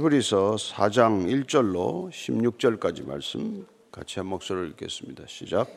히브리서 0.00 0.56
4장 0.56 1.44
1절로 1.44 2.08
16절까지 2.10 3.06
말씀 3.06 3.66
같이 3.92 4.18
한 4.18 4.28
목소리를 4.28 4.70
읽겠습니다. 4.70 5.24
시작. 5.26 5.68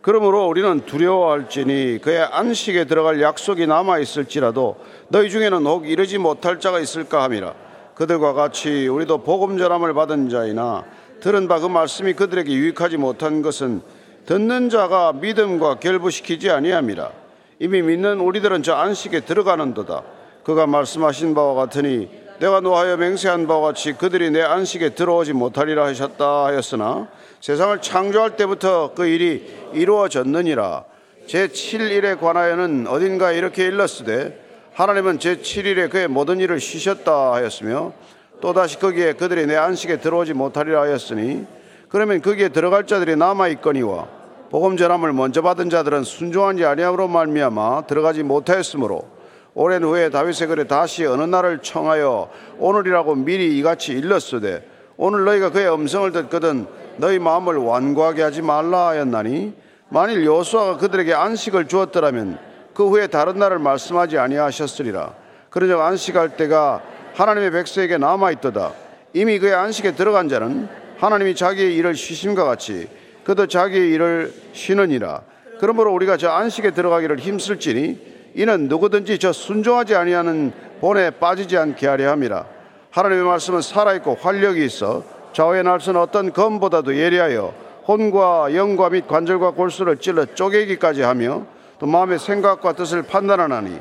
그러므로 0.00 0.46
우리는 0.46 0.86
두려워할지니 0.86 1.98
그의 2.00 2.22
안식에 2.22 2.86
들어갈 2.86 3.20
약속이 3.20 3.66
남아 3.66 3.98
있을지라도 3.98 4.76
너희 5.08 5.28
중에는 5.28 5.66
혹 5.66 5.86
이르지 5.86 6.16
못할 6.16 6.60
자가 6.60 6.80
있을까 6.80 7.22
함이라. 7.24 7.54
그들과 7.94 8.32
같이 8.32 8.88
우리도 8.88 9.22
복음 9.22 9.58
전함을 9.58 9.92
받은 9.92 10.30
자이나 10.30 10.84
들은 11.20 11.46
바 11.46 11.60
그 11.60 11.66
말씀이 11.66 12.14
그들에게 12.14 12.50
유익하지 12.50 12.96
못한 12.96 13.42
것은 13.42 13.82
듣는 14.24 14.70
자가 14.70 15.12
믿음과 15.12 15.80
결부시키지 15.80 16.48
아니함이라. 16.48 17.12
이미 17.58 17.82
믿는 17.82 18.20
우리들은 18.20 18.62
저 18.62 18.74
안식에 18.76 19.20
들어가는도다. 19.20 20.04
그가 20.42 20.66
말씀하신 20.66 21.34
바와 21.34 21.52
같으니 21.52 22.27
내가 22.40 22.60
노하여 22.60 22.96
맹세한 22.96 23.48
바와 23.48 23.68
같이 23.68 23.94
그들이 23.94 24.30
내 24.30 24.42
안식에 24.42 24.90
들어오지 24.90 25.32
못하리라 25.32 25.86
하셨다 25.86 26.44
하였으나 26.46 27.08
세상을 27.40 27.80
창조할 27.80 28.36
때부터 28.36 28.92
그 28.94 29.06
일이 29.06 29.44
이루어졌느니라. 29.72 30.84
제7일에 31.26 32.18
관하여는 32.20 32.86
어딘가 32.88 33.32
이렇게 33.32 33.66
일렀으되 33.66 34.44
하나님은 34.72 35.18
제7일에 35.18 35.90
그의 35.90 36.06
모든 36.06 36.38
일을 36.38 36.60
쉬셨다 36.60 37.32
하였으며 37.32 37.92
또다시 38.40 38.78
거기에 38.78 39.14
그들이 39.14 39.46
내 39.46 39.56
안식에 39.56 39.98
들어오지 39.98 40.32
못하리라 40.32 40.82
하였으니 40.82 41.44
그러면 41.88 42.22
거기에 42.22 42.50
들어갈 42.50 42.86
자들이 42.86 43.16
남아 43.16 43.48
있거니와 43.48 44.06
복음 44.50 44.76
전함을 44.76 45.12
먼저 45.12 45.42
받은 45.42 45.70
자들은 45.70 46.04
순종한지 46.04 46.64
아니함으로 46.64 47.08
말미암아 47.08 47.86
들어가지 47.86 48.22
못하였으므로 48.22 49.17
오랜 49.60 49.82
후에 49.82 50.08
다윗의 50.08 50.46
글에 50.46 50.64
다시 50.68 51.04
어느 51.04 51.24
날을 51.24 51.58
청하여 51.58 52.30
오늘이라고 52.60 53.16
미리 53.16 53.58
이같이 53.58 53.90
일렀으되 53.90 54.64
오늘 54.96 55.24
너희가 55.24 55.50
그의 55.50 55.68
음성을 55.74 56.12
듣거든 56.12 56.68
너희 56.98 57.18
마음을 57.18 57.56
완고하게 57.56 58.22
하지 58.22 58.40
말라 58.40 58.86
하였나니 58.86 59.54
만일 59.88 60.24
여호수아가 60.24 60.76
그들에게 60.76 61.12
안식을 61.12 61.66
주었더라면 61.66 62.38
그 62.72 62.88
후에 62.88 63.08
다른 63.08 63.40
날을 63.40 63.58
말씀하지 63.58 64.16
아니하셨으리라. 64.16 65.14
그러적 65.50 65.80
안식할 65.80 66.36
때가 66.36 66.80
하나님의 67.14 67.50
백성에게 67.50 67.98
남아 67.98 68.30
있도다. 68.30 68.74
이미 69.12 69.40
그의 69.40 69.54
안식에 69.54 69.96
들어간 69.96 70.28
자는 70.28 70.68
하나님이 70.98 71.34
자기의 71.34 71.74
일을 71.74 71.96
쉬심과 71.96 72.44
같이 72.44 72.86
그도 73.24 73.48
자기의 73.48 73.90
일을 73.90 74.32
쉬느니라. 74.52 75.22
그러므로 75.58 75.92
우리가 75.94 76.16
저 76.16 76.30
안식에 76.30 76.70
들어가기를 76.70 77.18
힘쓸지니 77.18 78.17
이는 78.38 78.68
누구든지 78.68 79.18
저 79.18 79.32
순종하지 79.32 79.96
아니하는 79.96 80.52
본에 80.80 81.10
빠지지 81.10 81.58
않게 81.58 81.88
하려 81.88 82.12
함이라. 82.12 82.46
하나님의 82.90 83.24
말씀은 83.24 83.62
살아있고 83.62 84.14
활력이 84.14 84.64
있어 84.64 85.02
좌우의 85.32 85.64
날선 85.64 85.96
어떤 85.96 86.32
검보다도 86.32 86.96
예리하여 86.96 87.52
혼과 87.88 88.54
영과 88.54 88.90
및 88.90 89.08
관절과 89.08 89.50
골수를 89.50 89.96
찔러 89.96 90.24
쪼개기까지 90.24 91.02
하며 91.02 91.46
또 91.80 91.86
마음의 91.86 92.20
생각과 92.20 92.74
뜻을 92.74 93.02
판단하나니 93.02 93.80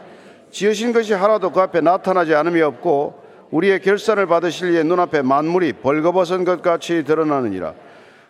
지으신 0.50 0.92
것이 0.92 1.14
하나도 1.14 1.52
그 1.52 1.62
앞에 1.62 1.82
나타나지 1.82 2.34
않음이 2.34 2.60
없고 2.60 3.22
우리의 3.52 3.82
결산을 3.84 4.26
받으실 4.26 4.74
이의 4.74 4.84
눈앞에 4.86 5.22
만물이 5.22 5.74
벌거벗은 5.84 6.46
것 6.46 6.64
같이 6.64 7.04
드러나느니라. 7.04 7.76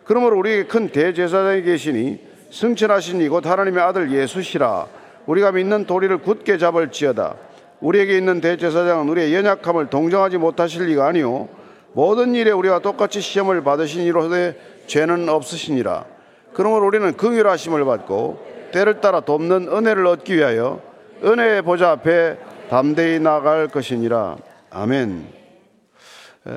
그러므로 0.04 0.36
우리에게 0.36 0.66
큰 0.66 0.90
대제사장이 0.90 1.62
계시니 1.62 2.20
승천하신 2.50 3.22
이곳 3.22 3.46
하나님의 3.46 3.82
아들 3.82 4.12
예수시라 4.12 4.97
우리가 5.28 5.52
믿는 5.52 5.84
도리를 5.84 6.16
굳게 6.18 6.56
잡을지어다. 6.56 7.36
우리에게 7.80 8.16
있는 8.16 8.40
대제사장은 8.40 9.08
우리의 9.10 9.34
연약함을 9.34 9.90
동정하지 9.90 10.38
못하실 10.38 10.86
리가 10.86 11.06
아니오 11.06 11.48
모든 11.92 12.34
일에 12.34 12.50
우리와 12.50 12.78
똑같이 12.78 13.20
시험을 13.20 13.62
받으신 13.62 14.02
이로되 14.02 14.58
죄는 14.86 15.28
없으시니라. 15.28 16.06
그러므로 16.54 16.86
우리는 16.86 17.14
긍휼하심을 17.14 17.84
받고 17.84 18.70
때를 18.72 19.00
따라 19.00 19.20
돕는 19.20 19.68
은혜를 19.68 20.06
얻기 20.06 20.34
위하여 20.34 20.80
은혜의 21.22 21.62
보좌 21.62 21.90
앞에 21.90 22.38
담대히 22.70 23.18
나갈 23.18 23.68
것이니라. 23.68 24.38
아멘. 24.70 25.26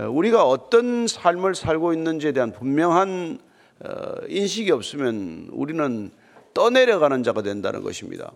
우리가 0.09 0.45
어떤 0.47 1.07
삶을 1.07 1.55
살고 1.55 1.93
있는지에 1.93 2.31
대한 2.31 2.53
분명한 2.53 3.39
어, 3.83 4.13
인식이 4.27 4.71
없으면 4.71 5.49
우리는 5.51 6.11
떠내려가는 6.53 7.23
자가 7.23 7.41
된다는 7.41 7.81
것입니다. 7.81 8.31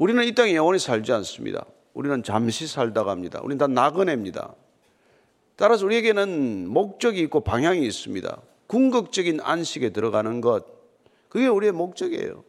우리는 0.00 0.24
이 0.24 0.32
땅에 0.34 0.54
영원히 0.54 0.78
살지 0.78 1.12
않습니다. 1.12 1.66
우리는 1.92 2.22
잠시 2.22 2.66
살다 2.66 3.04
갑니다. 3.04 3.38
우리는 3.42 3.58
다 3.58 3.66
나그네입니다. 3.66 4.54
따라서 5.56 5.84
우리에게는 5.84 6.70
목적이 6.70 7.20
있고 7.20 7.40
방향이 7.40 7.86
있습니다. 7.86 8.40
궁극적인 8.66 9.40
안식에 9.42 9.90
들어가는 9.90 10.40
것, 10.40 10.64
그게 11.28 11.48
우리의 11.48 11.72
목적이에요. 11.72 12.44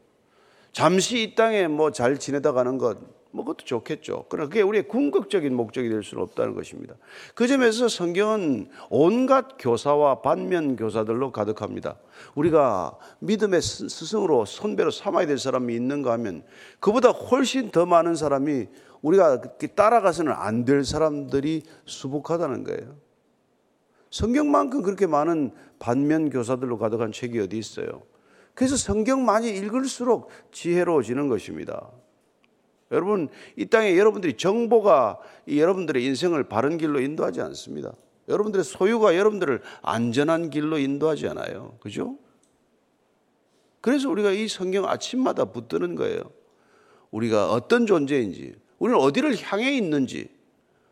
잠시 0.72 1.24
이 1.24 1.36
땅에 1.36 1.68
뭐 1.68 1.92
잘 1.92 2.18
지내다 2.18 2.54
가는 2.54 2.78
것, 2.78 3.00
뭐 3.31 3.46
그것도 3.46 3.66
좋겠죠. 3.66 4.25
그러나 4.30 4.50
그게 4.50 4.62
우리의 4.62 4.88
궁극적인 4.88 5.53
목적이 5.56 5.90
될 5.90 6.03
수는 6.03 6.24
없다는 6.24 6.53
것입니다. 6.53 6.96
그 7.34 7.47
점에서 7.47 7.88
성경은 7.88 8.69
온갖 8.90 9.56
교사와 9.58 10.22
반면 10.22 10.75
교사들로 10.75 11.31
가득합니다. 11.31 11.97
우리가 12.36 12.97
믿음의 13.20 13.62
스승으로 13.62 14.46
선배로 14.46 14.91
삼아야 14.91 15.28
될 15.28 15.38
사람이 15.38 15.74
있는가 15.74 16.12
하면 16.14 16.44
그보다 16.80 17.09
훨씬 17.09 17.72
더 17.72 17.86
많은 17.86 18.16
사람이 18.16 18.68
우리가 19.02 19.41
따라가서는 19.75 20.31
안 20.31 20.66
될 20.66 20.84
사람들이 20.86 21.64
수북하다는 21.86 22.64
거예요. 22.66 22.96
성경만큼 24.12 24.81
그렇게 24.84 25.08
많은 25.08 25.52
반면 25.80 26.30
교사들로 26.30 26.78
가득한 26.78 27.12
책이 27.12 27.40
어디 27.40 27.58
있어요? 27.58 28.03
그래서 28.53 28.75
성경 28.75 29.25
많이 29.25 29.50
읽을수록 29.50 30.30
지혜로워지는 30.52 31.30
것입니다. 31.30 31.90
여러분, 32.91 33.29
이 33.56 33.66
땅에 33.66 33.97
여러분들이 33.97 34.35
정보가 34.35 35.19
여러분들의 35.47 36.03
인생을 36.03 36.44
바른 36.44 36.78
길로 36.78 37.00
인도하지 37.00 37.41
않습니다. 37.41 37.94
여러분들의 38.28 38.63
소유가 38.63 39.16
여러분들을 39.16 39.62
안전한 39.81 40.50
길로 40.50 40.78
인도하지 40.78 41.28
않아요. 41.29 41.78
그죠? 41.79 42.18
그래서 43.79 44.09
우리가 44.09 44.31
이 44.31 44.47
성경 44.47 44.88
아침마다 44.88 45.46
붙드는 45.46 45.96
거예요. 45.96 46.22
우리가 47.09 47.52
어떤 47.52 47.85
존재인지, 47.85 48.56
우리는 48.78 49.00
어디를 49.00 49.35
향해 49.41 49.75
있는지, 49.75 50.29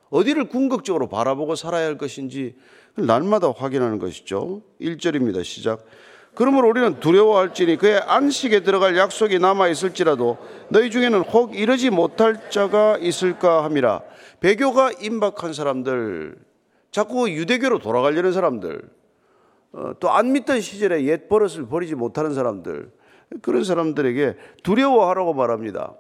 어디를 0.10 0.50
궁극적으로 0.50 1.08
바라보고 1.08 1.56
살아야 1.56 1.86
할 1.86 1.98
것인지 1.98 2.56
날마다 2.96 3.52
확인하는 3.52 4.00
것이죠. 4.00 4.64
1절입니다. 4.82 5.44
시작. 5.44 5.86
그러므로 6.40 6.70
우리는 6.70 7.02
두려워할지니 7.02 7.76
그의 7.76 8.00
안식에 8.00 8.62
들어갈 8.62 8.96
약속이 8.96 9.40
남아 9.40 9.68
있을지라도 9.68 10.38
너희 10.70 10.90
중에는 10.90 11.20
혹 11.24 11.54
이르지 11.54 11.90
못할 11.90 12.50
자가 12.50 12.98
있을까 12.98 13.66
함이라. 13.66 14.04
배교가 14.40 14.94
임박한 15.02 15.52
사람들, 15.52 16.38
자꾸 16.92 17.30
유대교로 17.30 17.80
돌아가려는 17.80 18.32
사람들, 18.32 18.90
어, 19.74 19.92
또안 20.00 20.32
믿던 20.32 20.62
시절에 20.62 21.04
옛 21.04 21.28
버릇을 21.28 21.68
버리지 21.68 21.96
못하는 21.96 22.34
사람들, 22.34 22.90
그런 23.42 23.66
사람들에게 23.66 24.38
두려워하라고 24.64 25.34
말합니다. 25.34 25.94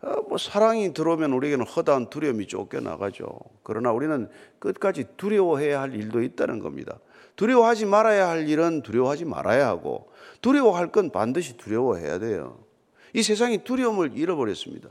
어, 0.00 0.14
뭐 0.30 0.38
사랑이 0.38 0.94
들어오면 0.94 1.30
우리에게는 1.34 1.66
허다한 1.66 2.08
두려움이 2.08 2.46
쫓겨나가죠. 2.46 3.38
그러나 3.64 3.92
우리는 3.92 4.30
끝까지 4.60 5.04
두려워해야 5.18 5.82
할 5.82 5.94
일도 5.94 6.22
있다는 6.22 6.58
겁니다. 6.58 6.96
두려워하지 7.36 7.86
말아야 7.86 8.28
할 8.28 8.48
일은 8.48 8.82
두려워하지 8.82 9.24
말아야 9.24 9.66
하고 9.66 10.10
두려워할 10.40 10.92
건 10.92 11.10
반드시 11.10 11.56
두려워해야 11.56 12.18
돼요. 12.18 12.64
이 13.12 13.22
세상이 13.22 13.64
두려움을 13.64 14.12
잃어버렸습니다. 14.16 14.88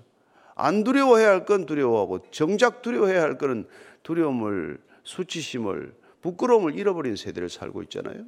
안 0.56 0.84
두려워해야 0.84 1.30
할 1.30 1.46
건 1.46 1.66
두려워하고 1.66 2.20
정작 2.32 2.82
두려워해야 2.82 3.22
할 3.22 3.38
거는 3.38 3.68
두려움을 4.04 4.80
수치심을 5.04 5.96
부끄러움을 6.22 6.78
잃어버린 6.78 7.16
세대를 7.16 7.50
살고 7.50 7.84
있잖아요. 7.84 8.24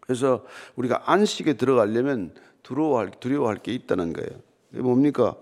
그래서 0.00 0.44
우리가 0.76 1.02
안식에 1.06 1.54
들어가려면 1.54 2.34
두려워할, 2.62 3.10
두려워할 3.20 3.58
게 3.58 3.72
있다는 3.72 4.12
거예요. 4.12 4.40
뭡니까? 4.70 5.36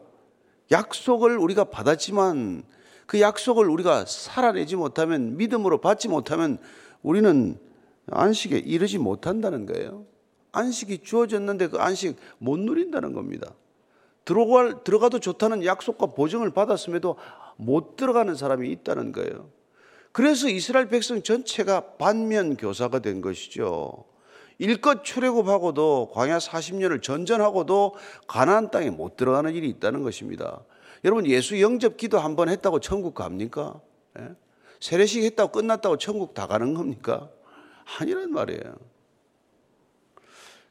약속을 0.71 1.39
우리가 1.39 1.65
받았지만 1.65 2.65
그 3.07 3.21
약속을 3.21 3.69
우리가 3.69 4.05
살아내지 4.07 4.77
못하면 4.77 5.37
믿음으로 5.37 5.81
받지 5.81 6.09
못하면 6.09 6.59
우리는 7.03 7.59
안식에 8.11 8.59
이르지 8.59 8.99
못한다는 8.99 9.67
거예요. 9.67 10.05
안식이 10.53 10.99
주어졌는데 10.99 11.69
그 11.69 11.79
안식 11.79 12.17
못 12.39 12.59
누린다는 12.59 13.13
겁니다. 13.13 13.55
들어갈, 14.25 14.83
들어가도 14.85 15.19
좋다는 15.21 15.65
약속과 15.65 16.07
보증을 16.07 16.51
받았음에도 16.51 17.17
못 17.57 17.97
들어가는 17.97 18.35
사람이 18.35 18.71
있다는 18.71 19.13
거예요. 19.13 19.49
그래서 20.13 20.49
이스라엘 20.49 20.89
백성 20.89 21.23
전체가 21.23 21.93
반면 21.97 22.57
교사가 22.57 22.99
된 22.99 23.21
것이죠. 23.21 24.05
일껏 24.59 25.05
출애굽하고도 25.05 26.11
광야 26.13 26.39
40년을 26.39 27.03
전전하고도 27.03 27.95
가나안 28.27 28.71
땅에 28.71 28.91
못 28.91 29.17
들어가는 29.17 29.55
일이 29.55 29.69
있다는 29.69 30.03
것입니다. 30.03 30.65
여러분 31.05 31.27
예수 31.27 31.59
영접 31.61 31.97
기도 31.97 32.19
한 32.19 32.37
번 32.37 32.49
했다고 32.51 32.81
천국 32.81 33.15
갑니까? 33.15 33.81
예? 34.19 34.35
세례식 34.81 35.23
했다고 35.25 35.53
끝났다고 35.53 35.99
천국 35.99 36.35
다 36.35 36.47
가는 36.47 36.75
겁니까? 36.75 37.31
아니란 37.99 38.33
말이에요. 38.33 38.77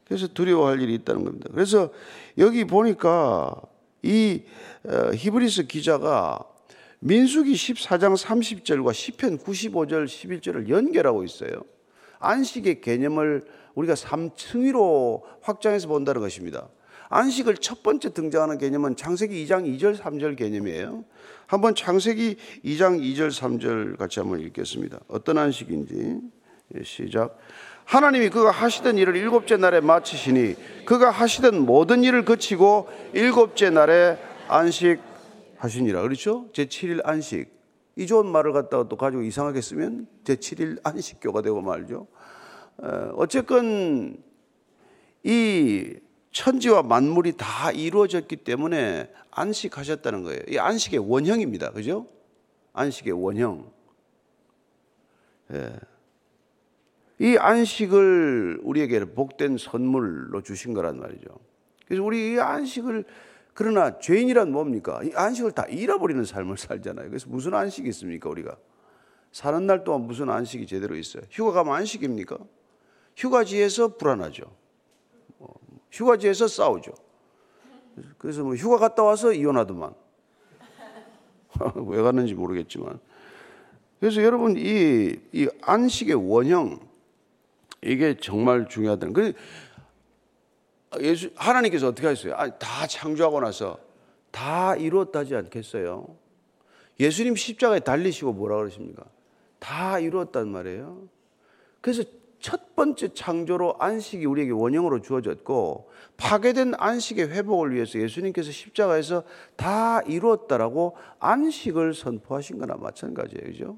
그래서 0.05 0.27
두려워할 0.27 0.81
일이 0.81 0.95
있다는 0.95 1.23
겁니다. 1.23 1.49
그래서 1.53 1.91
여기 2.39 2.65
보니까 2.65 3.55
이 4.01 4.43
어, 4.83 5.11
히브리스 5.13 5.67
기자가 5.67 6.43
민수기 6.99 7.53
14장 7.53 8.17
30절과 8.17 8.93
시편 8.93 9.37
95절 9.37 10.05
11절을 10.05 10.69
연결하고 10.69 11.23
있어요. 11.23 11.51
안식의 12.19 12.81
개념을 12.81 13.45
우리가 13.75 13.93
3층위로 13.93 15.21
확장해서 15.41 15.87
본다는 15.87 16.21
것입니다. 16.21 16.67
안식을 17.09 17.57
첫 17.57 17.81
번째 17.81 18.13
등장하는 18.13 18.59
개념은 18.59 18.95
창세기 18.95 19.45
2장 19.45 19.65
2절 19.65 19.97
3절 19.97 20.37
개념이에요. 20.37 21.03
한번 21.47 21.73
창세기 21.73 22.37
2장 22.63 23.01
2절 23.01 23.31
3절 23.31 23.97
같이 23.97 24.19
한번 24.19 24.39
읽겠습니다. 24.41 24.99
어떤 25.07 25.39
안식인지 25.39 26.19
예, 26.75 26.83
시작. 26.83 27.37
하나님이 27.85 28.29
그가 28.29 28.51
하시던 28.51 28.99
일을 28.99 29.15
일곱째 29.15 29.57
날에 29.57 29.81
마치시니 29.81 30.85
그가 30.85 31.09
하시던 31.09 31.65
모든 31.65 32.03
일을 32.03 32.23
거치고 32.25 32.87
일곱째 33.13 33.71
날에 33.71 34.19
안식하시니라. 34.47 36.03
그렇죠? 36.03 36.47
제 36.53 36.65
7일 36.65 37.01
안식. 37.03 37.57
이 37.95 38.05
좋은 38.05 38.27
말을 38.27 38.53
갖다가 38.53 38.87
또 38.87 38.95
가지고 38.95 39.23
이상하게 39.23 39.61
쓰면 39.61 40.07
제 40.23 40.35
7일 40.35 40.79
안식교가 40.83 41.41
되고 41.41 41.59
말죠. 41.61 42.05
어쨌건 43.15 44.15
이 45.23 45.95
천지와 46.31 46.83
만물이 46.83 47.33
다 47.37 47.71
이루어졌기 47.71 48.37
때문에 48.37 49.11
안식하셨다는 49.31 50.23
거예요. 50.23 50.41
이 50.47 50.57
안식의 50.57 50.99
원형입니다. 50.99 51.71
그죠? 51.71 52.07
안식의 52.73 53.13
원형. 53.13 53.71
예. 55.53 55.73
이 57.19 57.37
안식을 57.37 58.61
우리에게 58.63 59.05
복된 59.13 59.57
선물로 59.57 60.41
주신 60.41 60.73
거란 60.73 60.99
말이죠. 60.99 61.27
그래서 61.85 62.03
우리 62.03 62.33
이 62.33 62.39
안식을 62.39 63.03
그러나 63.53 63.99
죄인이란 63.99 64.51
뭡니까? 64.51 65.01
이 65.03 65.11
안식을 65.13 65.51
다 65.51 65.65
잃어버리는 65.65 66.23
삶을 66.23 66.57
살잖아요. 66.57 67.09
그래서 67.09 67.27
무슨 67.29 67.53
안식이 67.53 67.89
있습니까, 67.89 68.29
우리가? 68.29 68.55
사는 69.33 69.65
날 69.67 69.83
동안 69.83 70.07
무슨 70.07 70.29
안식이 70.29 70.65
제대로 70.65 70.95
있어요? 70.95 71.23
휴가 71.29 71.51
가면 71.51 71.75
안식입니까? 71.75 72.37
휴가지에서 73.17 73.97
불안하죠. 73.97 74.43
뭐, 75.89 75.91
휴가지에서 75.91 76.47
싸우죠. 76.47 76.93
그래서 78.17 78.43
뭐 78.43 78.55
휴가 78.55 78.77
갔다 78.77 79.03
와서 79.03 79.33
이혼하더만. 79.33 79.93
왜 81.87 82.01
갔는지 82.01 82.33
모르겠지만. 82.33 82.99
그래서 83.99 84.23
여러분 84.23 84.55
이, 84.57 85.15
이 85.33 85.49
안식의 85.61 86.15
원형 86.15 86.79
이게 87.81 88.15
정말 88.17 88.67
중요하다는. 88.67 89.13
그 89.13 89.33
예수 91.01 91.29
하나님께서 91.35 91.87
어떻게 91.87 92.07
하셨어요? 92.07 92.35
아, 92.35 92.49
다 92.57 92.87
창조하고 92.87 93.41
나서 93.41 93.77
다 94.31 94.75
이루었다지 94.75 95.35
않겠어요? 95.35 96.07
예수님 96.99 97.35
십자가에 97.35 97.79
달리시고 97.79 98.33
뭐라 98.33 98.57
그러십니까? 98.57 99.03
다 99.59 99.99
이루었단 99.99 100.49
말이에요. 100.49 101.07
그래서 101.81 102.03
첫 102.39 102.75
번째 102.75 103.13
창조로 103.13 103.75
안식이 103.79 104.25
우리에게 104.25 104.51
원형으로 104.51 105.01
주어졌고 105.01 105.89
파괴된 106.17 106.73
안식의 106.77 107.29
회복을 107.29 107.73
위해서 107.73 107.99
예수님께서 107.99 108.51
십자가에서 108.51 109.23
다 109.55 110.01
이루었다라고 110.01 110.95
안식을 111.19 111.93
선포하신 111.93 112.59
거나 112.59 112.75
마찬가지예요. 112.75 113.45
그죠? 113.45 113.77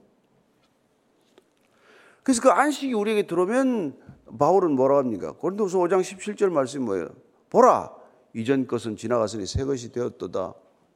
그래서 2.24 2.42
그 2.42 2.50
안식이 2.50 2.94
우리에게 2.94 3.25
들어오면 3.25 3.98
바울은 4.38 4.72
뭐라 4.74 4.98
합니까? 4.98 5.31
고린도서 5.34 5.80
5장 5.80 6.02
17절 6.02 6.52
말씀이 6.52 6.86
뭐예요? 6.86 7.10
보라 7.50 7.92
이전 8.34 8.68
것은 8.68 8.96
지나갔으니 8.96 9.46
새 9.46 9.66
것이 9.66 9.92
되었도다. 9.92 10.54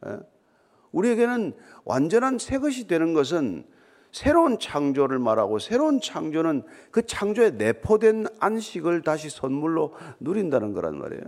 예? 0.07 0.19
우리에게는 0.91 1.53
완전한 1.83 2.37
새 2.37 2.59
것이 2.59 2.87
되는 2.87 3.13
것은 3.13 3.65
새로운 4.15 4.59
창조를 4.59 5.19
말하고 5.19 5.59
새로운 5.59 5.99
창조는 5.99 6.63
그 6.89 7.05
창조에 7.05 7.49
내포된 7.49 8.27
안식을 8.39 9.01
다시 9.01 9.29
선물로 9.29 9.93
누린다는 10.21 10.71
거란 10.71 10.97
말이에요. 10.97 11.21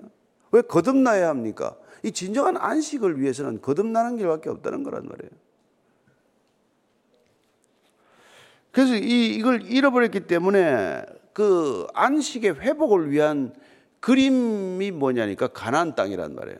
왜 0.53 0.61
거듭나야 0.61 1.27
합니까? 1.27 1.75
이 2.01 2.13
진정한 2.13 2.55
안식을 2.55 3.19
위해서는 3.19 3.59
거듭나는 3.59 4.15
길밖에 4.15 4.49
없다는 4.49 4.83
거란 4.83 5.05
말이에요. 5.05 5.31
그래서 8.71 8.95
이, 8.95 9.35
이걸 9.35 9.63
잃어버렸기 9.63 10.21
때문에 10.21 11.05
그 11.33 11.87
안식의 11.93 12.61
회복을 12.61 13.11
위한 13.11 13.53
그림이 13.99 14.91
뭐냐니까 14.91 15.47
가나안 15.47 15.93
땅이란 15.95 16.35
말이에요. 16.35 16.59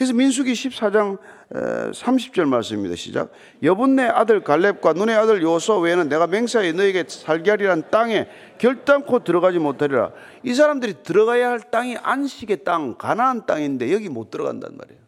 그래서 0.00 0.14
민수기 0.14 0.54
14장 0.54 1.18
30절 1.52 2.46
말씀입니다. 2.46 2.96
시작. 2.96 3.32
여분네 3.62 4.04
아들 4.04 4.42
갈렙과 4.42 4.94
눈의 4.94 5.14
아들 5.14 5.42
요소 5.42 5.80
외에는 5.80 6.08
내가 6.08 6.26
맹세하여 6.26 6.72
너에게 6.72 7.04
살게 7.06 7.50
하리란 7.50 7.82
땅에 7.90 8.26
결단코 8.56 9.22
들어가지 9.22 9.58
못하리라. 9.58 10.12
이 10.42 10.54
사람들이 10.54 11.02
들어가야 11.02 11.50
할 11.50 11.60
땅이 11.60 11.98
안식의 11.98 12.64
땅, 12.64 12.96
가나안 12.96 13.44
땅인데 13.44 13.92
여기 13.92 14.08
못 14.08 14.30
들어간단 14.30 14.74
말이에요. 14.74 14.99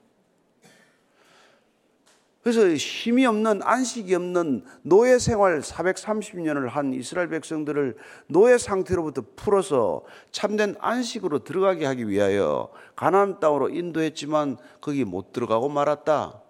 그래서 2.43 2.69
힘이 2.75 3.25
없는 3.25 3.61
안식이 3.62 4.12
없는 4.15 4.65
노예 4.83 5.19
생활 5.19 5.61
430년을 5.61 6.69
한 6.69 6.93
이스라엘 6.93 7.29
백성들을 7.29 7.97
노예 8.27 8.59
상태로부터 8.59 9.23
풀어서 9.37 10.03
참된 10.33 10.75
안식으로 10.81 11.44
들어가게 11.44 11.87
하기 11.87 12.09
위하여 12.09 12.69
가나안 12.97 13.39
땅으로 13.39 13.69
인도했지만 13.69 14.56
거기 14.81 15.05
못 15.05 15.33
들어가고 15.33 15.69
말았다. 15.69 16.43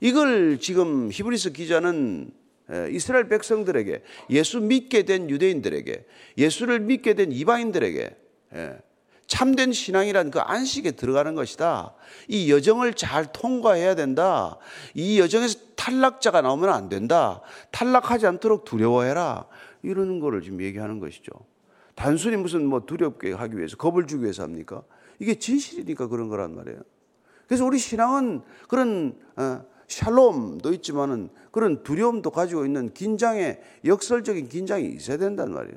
이걸 0.00 0.58
지금 0.58 1.10
히브리스 1.12 1.52
기자는 1.52 2.30
이스라엘 2.90 3.28
백성들에게 3.28 4.02
예수 4.30 4.60
믿게 4.60 5.02
된 5.02 5.28
유대인들에게 5.28 6.06
예수를 6.38 6.80
믿게 6.80 7.12
된 7.12 7.30
이방인들에게 7.32 8.16
참된 9.28 9.72
신앙이란 9.72 10.30
그 10.30 10.40
안식에 10.40 10.92
들어가는 10.92 11.34
것이다. 11.34 11.94
이 12.28 12.50
여정을 12.50 12.94
잘 12.94 13.30
통과해야 13.30 13.94
된다. 13.94 14.56
이 14.94 15.20
여정에서 15.20 15.58
탈락자가 15.76 16.40
나오면 16.40 16.70
안 16.70 16.88
된다. 16.88 17.42
탈락하지 17.70 18.26
않도록 18.26 18.64
두려워해라. 18.64 19.46
이러는 19.82 20.18
거를 20.18 20.40
지금 20.40 20.62
얘기하는 20.62 20.98
것이죠. 20.98 21.30
단순히 21.94 22.36
무슨 22.36 22.64
뭐 22.64 22.86
두렵게 22.86 23.32
하기 23.32 23.58
위해서 23.58 23.76
겁을 23.76 24.06
주기 24.06 24.22
위해서 24.22 24.42
합니까? 24.42 24.82
이게 25.18 25.34
진실이니까 25.34 26.08
그런 26.08 26.28
거란 26.28 26.56
말이에요. 26.56 26.80
그래서 27.46 27.66
우리 27.66 27.78
신앙은 27.78 28.40
그런 28.66 29.18
어, 29.36 29.62
샬롬도 29.88 30.72
있지만은 30.74 31.28
그런 31.50 31.82
두려움도 31.82 32.30
가지고 32.30 32.64
있는 32.64 32.94
긴장의 32.94 33.60
역설적인 33.84 34.48
긴장이 34.48 34.86
있어야 34.86 35.18
된단 35.18 35.52
말이에요. 35.52 35.76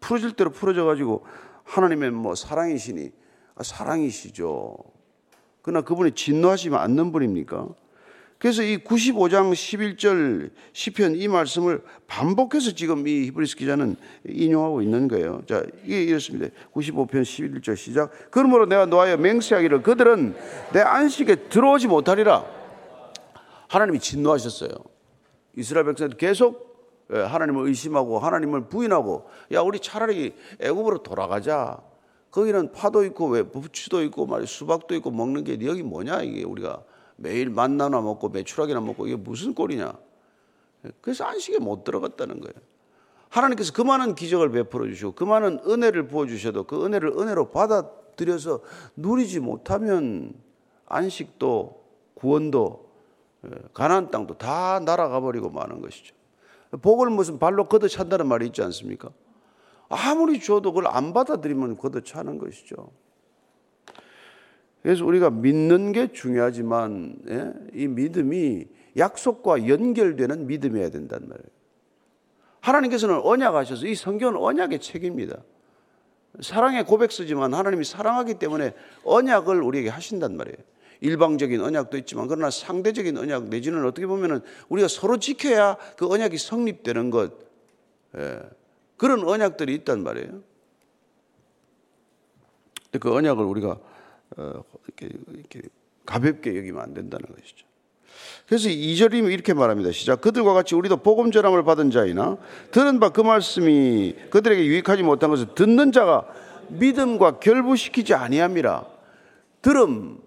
풀어질 0.00 0.32
대로 0.32 0.50
풀어져 0.50 0.84
가지고 0.84 1.24
하나님의 1.66 2.12
뭐 2.12 2.34
사랑이시니 2.34 3.10
아, 3.56 3.62
사랑이시죠. 3.62 4.76
그러나 5.62 5.82
그분이 5.82 6.12
진노하시면 6.12 6.78
않는 6.78 7.12
분입니까? 7.12 7.68
그래서 8.38 8.62
이 8.62 8.78
95장 8.78 9.52
11절 9.52 10.50
시편 10.74 11.16
이 11.16 11.26
말씀을 11.26 11.82
반복해서 12.06 12.72
지금 12.72 13.08
이 13.08 13.26
히브리스 13.26 13.56
기자는 13.56 13.96
인용하고 14.28 14.82
있는 14.82 15.08
거예요. 15.08 15.42
자, 15.48 15.64
이게 15.84 16.02
이렇습니다. 16.02 16.54
95편 16.74 17.22
11절 17.22 17.76
시작. 17.76 18.10
그러므로 18.30 18.66
내가 18.66 18.84
노하여 18.84 19.16
맹세하기를 19.16 19.82
그들은 19.82 20.36
내 20.74 20.80
안식에 20.80 21.48
들어오지 21.48 21.88
못하리라. 21.88 22.44
하나님이 23.68 24.00
진노하셨어요. 24.00 24.70
이스라엘 25.56 25.86
백성들 25.86 26.18
계속 26.18 26.66
예, 26.66 26.75
하나님을 27.08 27.66
의심하고 27.68 28.18
하나님을 28.18 28.68
부인하고 28.68 29.28
야 29.52 29.60
우리 29.60 29.80
차라리 29.80 30.34
애굽으로 30.60 31.02
돌아가자. 31.02 31.78
거기는 32.30 32.72
파도 32.72 33.04
있고 33.04 33.28
왜 33.28 33.42
부추도 33.42 34.02
있고 34.02 34.26
말 34.26 34.46
수박도 34.46 34.94
있고 34.96 35.10
먹는 35.10 35.44
게 35.44 35.58
여기 35.64 35.82
뭐냐 35.82 36.22
이게 36.22 36.44
우리가 36.44 36.82
매일 37.16 37.48
만나나 37.48 38.00
먹고 38.00 38.28
매출하기나 38.28 38.80
먹고 38.80 39.06
이게 39.06 39.16
무슨 39.16 39.54
꼴이냐. 39.54 39.94
그래서 41.00 41.24
안식에 41.24 41.58
못 41.58 41.84
들어갔다는 41.84 42.40
거예요. 42.40 42.54
하나님께서 43.28 43.72
그 43.72 43.82
많은 43.82 44.14
기적을 44.14 44.50
베풀어 44.50 44.86
주시고 44.86 45.12
그 45.12 45.24
많은 45.24 45.60
은혜를 45.66 46.08
부어 46.08 46.26
주셔도 46.26 46.64
그 46.64 46.84
은혜를 46.84 47.14
은혜로 47.18 47.50
받아들여서 47.50 48.60
누리지 48.96 49.40
못하면 49.40 50.34
안식도 50.86 51.84
구원도 52.14 52.86
예, 53.46 53.50
가나안 53.74 54.10
땅도 54.10 54.38
다 54.38 54.80
날아가 54.80 55.20
버리고 55.20 55.50
마는 55.50 55.82
것이죠. 55.82 56.15
복을 56.82 57.10
무슨 57.10 57.38
발로 57.38 57.68
걷어 57.68 57.88
찬다는 57.88 58.26
말이 58.26 58.46
있지 58.46 58.62
않습니까? 58.62 59.10
아무리 59.88 60.40
줘도 60.40 60.72
그걸 60.72 60.88
안 60.88 61.12
받아들이면 61.12 61.76
걷어 61.76 62.00
차는 62.00 62.38
것이죠. 62.38 62.90
그래서 64.82 65.04
우리가 65.04 65.30
믿는 65.30 65.92
게 65.92 66.12
중요하지만 66.12 67.16
예? 67.28 67.52
이 67.74 67.88
믿음이 67.88 68.66
약속과 68.96 69.68
연결되는 69.68 70.46
믿음이어야 70.46 70.90
된단 70.90 71.28
말이에요. 71.28 71.48
하나님께서는 72.60 73.20
언약하셔서 73.20 73.86
이 73.86 73.94
성경은 73.94 74.36
언약의 74.40 74.80
책입니다. 74.80 75.38
사랑의 76.40 76.84
고백서지만 76.84 77.54
하나님이 77.54 77.84
사랑하기 77.84 78.34
때문에 78.34 78.74
언약을 79.04 79.62
우리에게 79.62 79.88
하신단 79.88 80.36
말이에요. 80.36 80.56
일방적인 81.00 81.60
언약도 81.60 81.96
있지만 81.98 82.26
그러나 82.26 82.50
상대적인 82.50 83.16
언약 83.16 83.48
내지는 83.48 83.84
어떻게 83.84 84.06
보면은 84.06 84.40
우리가 84.68 84.88
서로 84.88 85.18
지켜야 85.18 85.76
그 85.96 86.08
언약이 86.08 86.38
성립되는 86.38 87.10
것 87.10 87.32
예. 88.16 88.40
그런 88.96 89.28
언약들이 89.28 89.74
있단 89.74 90.02
말이에요. 90.02 90.42
그 92.98 93.14
언약을 93.14 93.44
우리가 93.44 93.78
어, 94.36 94.64
이렇게, 94.86 95.16
이렇게 95.34 95.62
가볍게 96.06 96.56
여기면 96.56 96.82
안 96.82 96.94
된다는 96.94 97.26
것이죠. 97.26 97.66
그래서 98.46 98.68
2절이면 98.68 99.32
이렇게 99.32 99.52
말합니다. 99.54 99.92
시작. 99.92 100.20
그들과 100.20 100.54
같이 100.54 100.74
우리도 100.74 100.98
복음 100.98 101.30
전함을 101.30 101.64
받은 101.64 101.90
자이나 101.90 102.38
들은 102.70 103.00
바 103.00 103.10
그 103.10 103.20
말씀이 103.20 104.14
그들에게 104.30 104.64
유익하지 104.64 105.02
못한 105.02 105.30
것을 105.30 105.54
듣는 105.54 105.92
자가 105.92 106.26
믿음과 106.68 107.38
결부시키지 107.40 108.14
아니함이라. 108.14 108.86
들음, 109.62 110.18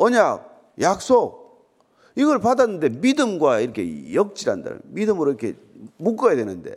언약, 0.00 0.74
약속 0.80 1.68
이걸 2.16 2.40
받았는데 2.40 2.88
믿음과 3.00 3.60
이렇게 3.60 4.14
역질한다. 4.14 4.78
믿음으로 4.84 5.30
이렇게 5.30 5.54
묶어야 5.98 6.36
되는데 6.36 6.74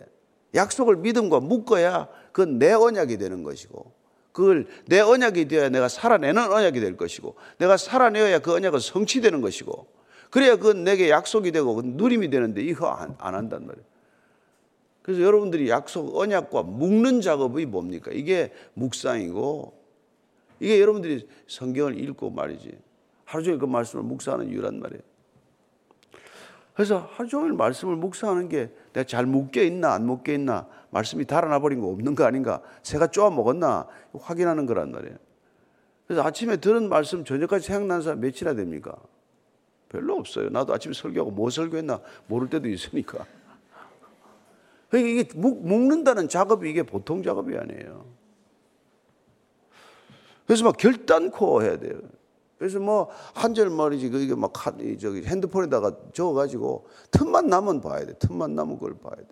약속을 0.53 0.98
믿음과 0.98 1.39
묶어야 1.39 2.10
그건 2.32 2.60
내 2.60 2.74
언약이 2.74 3.18
되는 3.18 3.44
것이고 3.44 3.92
그걸 4.34 4.68
내 4.88 5.00
언약이 5.00 5.48
되어야 5.48 5.70
내가 5.70 5.88
살아내는 5.88 6.51
언약이 6.51 6.80
될 6.80 6.98
것이고 6.98 7.36
내가 7.60 7.77
살아내어야 7.77 8.39
그 8.39 8.53
언약은 8.53 8.80
성취되는 8.80 9.42
것이고 9.42 9.88
그래야 10.30 10.58
그건 10.58 10.84
내게 10.84 11.10
약속이 11.10 11.51
되고 11.51 11.82
누림이 11.82 12.30
되는데 12.30 12.62
이거 12.62 12.88
안, 12.88 13.15
안 13.20 13.36
한단 13.36 13.65
말이에요. 13.65 13.86
그래서 15.01 15.22
여러분들이 15.22 15.70
약속, 15.70 16.18
언약과 16.18 16.63
묶는 16.63 17.22
작업이 17.22 17.65
뭡니까? 17.65 18.12
이게 18.13 18.51
묵상이고 18.74 19.74
이게 20.60 20.80
여러분들이 20.80 21.27
성경을 21.48 22.00
읽고 22.00 22.32
말이지. 22.32 22.72
하루 23.34 23.44
종일 23.44 23.58
그 23.58 23.66
말씀을 23.66 24.04
묵상하는 24.04 24.48
이유란 24.50 24.80
말이에요. 24.80 25.02
그래서 26.75 27.10
하루 27.13 27.28
종일 27.28 27.54
말씀을 27.54 27.96
묵상하는 27.96 28.48
게 28.48 28.72
내가 28.94 29.06
잘 29.06 29.25
묶여 29.25 29.63
있나 29.63 29.94
안 29.94 30.06
묶여 30.06 30.34
있나 30.34 30.68
말씀이 30.92 31.25
달아나 31.25 31.58
버린 31.58 31.82
거 31.82 31.88
없는 31.88 32.13
거 32.13 32.25
아닌가 32.25 32.62
새가 32.84 33.08
쪼아 33.08 33.32
먹었나 33.32 33.88
확인하는 34.13 34.68
거란 34.68 34.92
말이에요. 34.92 35.18
그래서 36.06 36.22
아침에 36.22 36.58
들은 36.58 36.90
말씀 36.90 37.25
저녁까지 37.25 37.66
생각나는 37.66 38.04
사람 38.04 38.20
몇이나 38.20 38.54
됩니까? 38.54 38.96
별로 39.90 40.16
없어요. 40.16 40.50
나도 40.50 40.72
아침에 40.72 40.94
설교하고 40.94 41.32
뭐 41.32 41.50
설교했나 41.50 42.02
모를 42.28 42.52
때도 42.52 42.70
있으니까. 42.70 43.25
그러니까 44.90 45.10
이게 45.10 45.40
묶는다는 45.40 46.30
작업이 46.30 46.70
이게 46.70 46.84
보통 46.84 47.24
작업이 47.24 47.58
아니에요. 47.58 48.06
그래서 50.46 50.66
막 50.66 50.78
결단코 50.78 51.63
해야 51.63 51.78
돼요. 51.80 52.00
그래서 52.63 52.79
뭐 52.79 53.10
한절 53.34 53.70
말이지 53.70 54.10
그게 54.10 54.34
막 54.36 54.53
저기 54.98 55.25
핸드폰에다가 55.25 55.98
적어가지고 56.13 56.88
틈만 57.12 57.48
나면 57.48 57.82
봐야 57.82 58.05
돼. 58.05 58.13
틈만 58.13 58.55
나면 58.55 58.79
그걸 58.79 58.98
봐야 59.00 59.15
돼. 59.17 59.27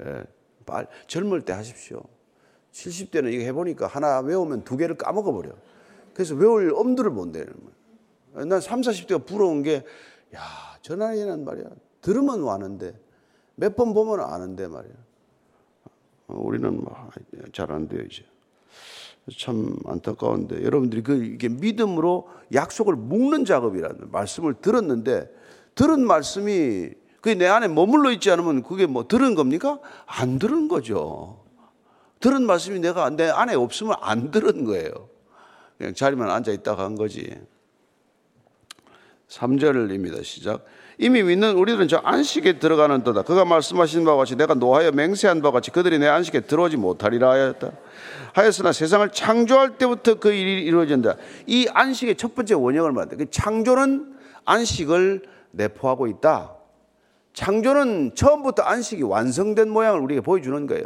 예, 0.00 0.24
말 0.64 0.86
젊을 1.06 1.42
때 1.42 1.52
하십시오. 1.52 2.02
70대는 2.72 3.30
이거 3.34 3.42
해보니까 3.42 3.88
하나 3.88 4.20
외우면 4.20 4.64
두 4.64 4.78
개를 4.78 4.96
까먹어 4.96 5.34
버려. 5.34 5.50
그래서 6.14 6.34
외울 6.34 6.72
엄두를 6.74 7.10
못 7.10 7.28
내는 7.28 7.52
거예요. 7.52 8.46
난 8.46 8.58
3, 8.58 8.80
40대가 8.80 9.26
부러운 9.26 9.62
게, 9.62 9.84
야, 10.34 10.40
저 10.80 10.96
나이에는 10.96 11.44
말이야. 11.44 11.66
들으면 12.00 12.48
아는데, 12.48 12.98
몇 13.54 13.76
번 13.76 13.92
보면 13.92 14.20
아는데 14.20 14.66
말이야. 14.66 14.94
어, 16.28 16.38
우리는 16.38 16.82
뭐잘안 16.82 17.88
돼요, 17.88 18.00
이제. 18.10 18.24
참 19.38 19.76
안타까운데 19.86 20.64
여러분들이 20.64 21.02
그 21.02 21.24
이게 21.24 21.48
믿음으로 21.48 22.28
약속을 22.52 22.96
묶는 22.96 23.44
작업이라는 23.44 24.10
말씀을 24.10 24.54
들었는데 24.54 25.30
들은 25.74 26.06
말씀이 26.06 26.90
그게 27.20 27.34
내 27.34 27.46
안에 27.46 27.68
머물러 27.68 28.10
있지 28.12 28.30
않으면 28.30 28.62
그게 28.62 28.86
뭐 28.86 29.06
들은 29.06 29.34
겁니까? 29.34 29.78
안 30.06 30.38
들은 30.38 30.68
거죠. 30.68 31.44
들은 32.18 32.44
말씀이 32.44 32.80
내가 32.80 33.08
내 33.10 33.28
안에 33.28 33.54
없으면 33.54 33.96
안 34.00 34.30
들은 34.30 34.64
거예요. 34.64 35.08
그냥 35.78 35.94
자리만 35.94 36.30
앉아 36.30 36.52
있다가 36.52 36.84
한 36.84 36.94
거지. 36.94 37.34
3절입니다. 39.28 40.24
시작. 40.24 40.64
이미 41.02 41.22
믿는 41.22 41.56
우리들은 41.56 41.88
저 41.88 41.96
안식에 42.04 42.58
들어가는 42.58 43.02
도다. 43.02 43.22
그가 43.22 43.46
말씀하신 43.46 44.04
바와 44.04 44.18
같이 44.18 44.36
내가 44.36 44.52
노하여 44.52 44.92
맹세한 44.92 45.40
바와 45.40 45.52
같이 45.52 45.70
그들이 45.70 45.98
내 45.98 46.06
안식에 46.06 46.40
들어오지 46.40 46.76
못하리라 46.76 47.30
하였다. 47.30 47.72
하였으나 48.34 48.70
세상을 48.72 49.10
창조할 49.10 49.78
때부터 49.78 50.16
그 50.16 50.30
일이 50.30 50.62
이루어진다. 50.62 51.16
이 51.46 51.66
안식의 51.72 52.16
첫 52.16 52.34
번째 52.34 52.54
원형을 52.54 52.92
말한다. 52.92 53.16
그 53.16 53.30
창조는 53.30 54.14
안식을 54.44 55.22
내포하고 55.52 56.06
있다. 56.06 56.56
창조는 57.32 58.14
처음부터 58.14 58.62
안식이 58.62 59.02
완성된 59.02 59.70
모양을 59.70 60.00
우리에게 60.00 60.20
보여주는 60.20 60.66
거예요. 60.66 60.84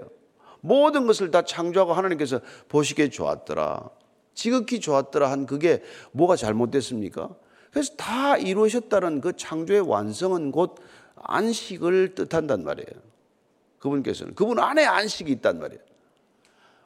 모든 0.61 1.09
것을 1.09 1.33
다 1.33 1.43
창조하고 1.43 1.93
하나님께서 1.93 2.39
보시기에 2.69 3.11
좋았더라. 3.11 3.91
지극히 4.35 4.79
좋았더라 4.79 5.33
한 5.33 5.47
그게 5.47 5.83
뭐가 6.13 6.37
잘못됐습니까? 6.37 7.31
그래서 7.75 7.93
다 7.97 8.37
이루셨다는 8.37 9.21
그 9.21 9.37
창조의 9.37 9.81
완성은 9.81 10.53
곧 10.53 10.77
안식을 11.17 12.15
뜻한단 12.15 12.63
말이에요. 12.63 13.03
그분께서는. 13.81 14.37
그분 14.37 14.61
안에 14.61 14.85
안식이 14.85 15.33
있단 15.33 15.59
말이에요. 15.59 15.83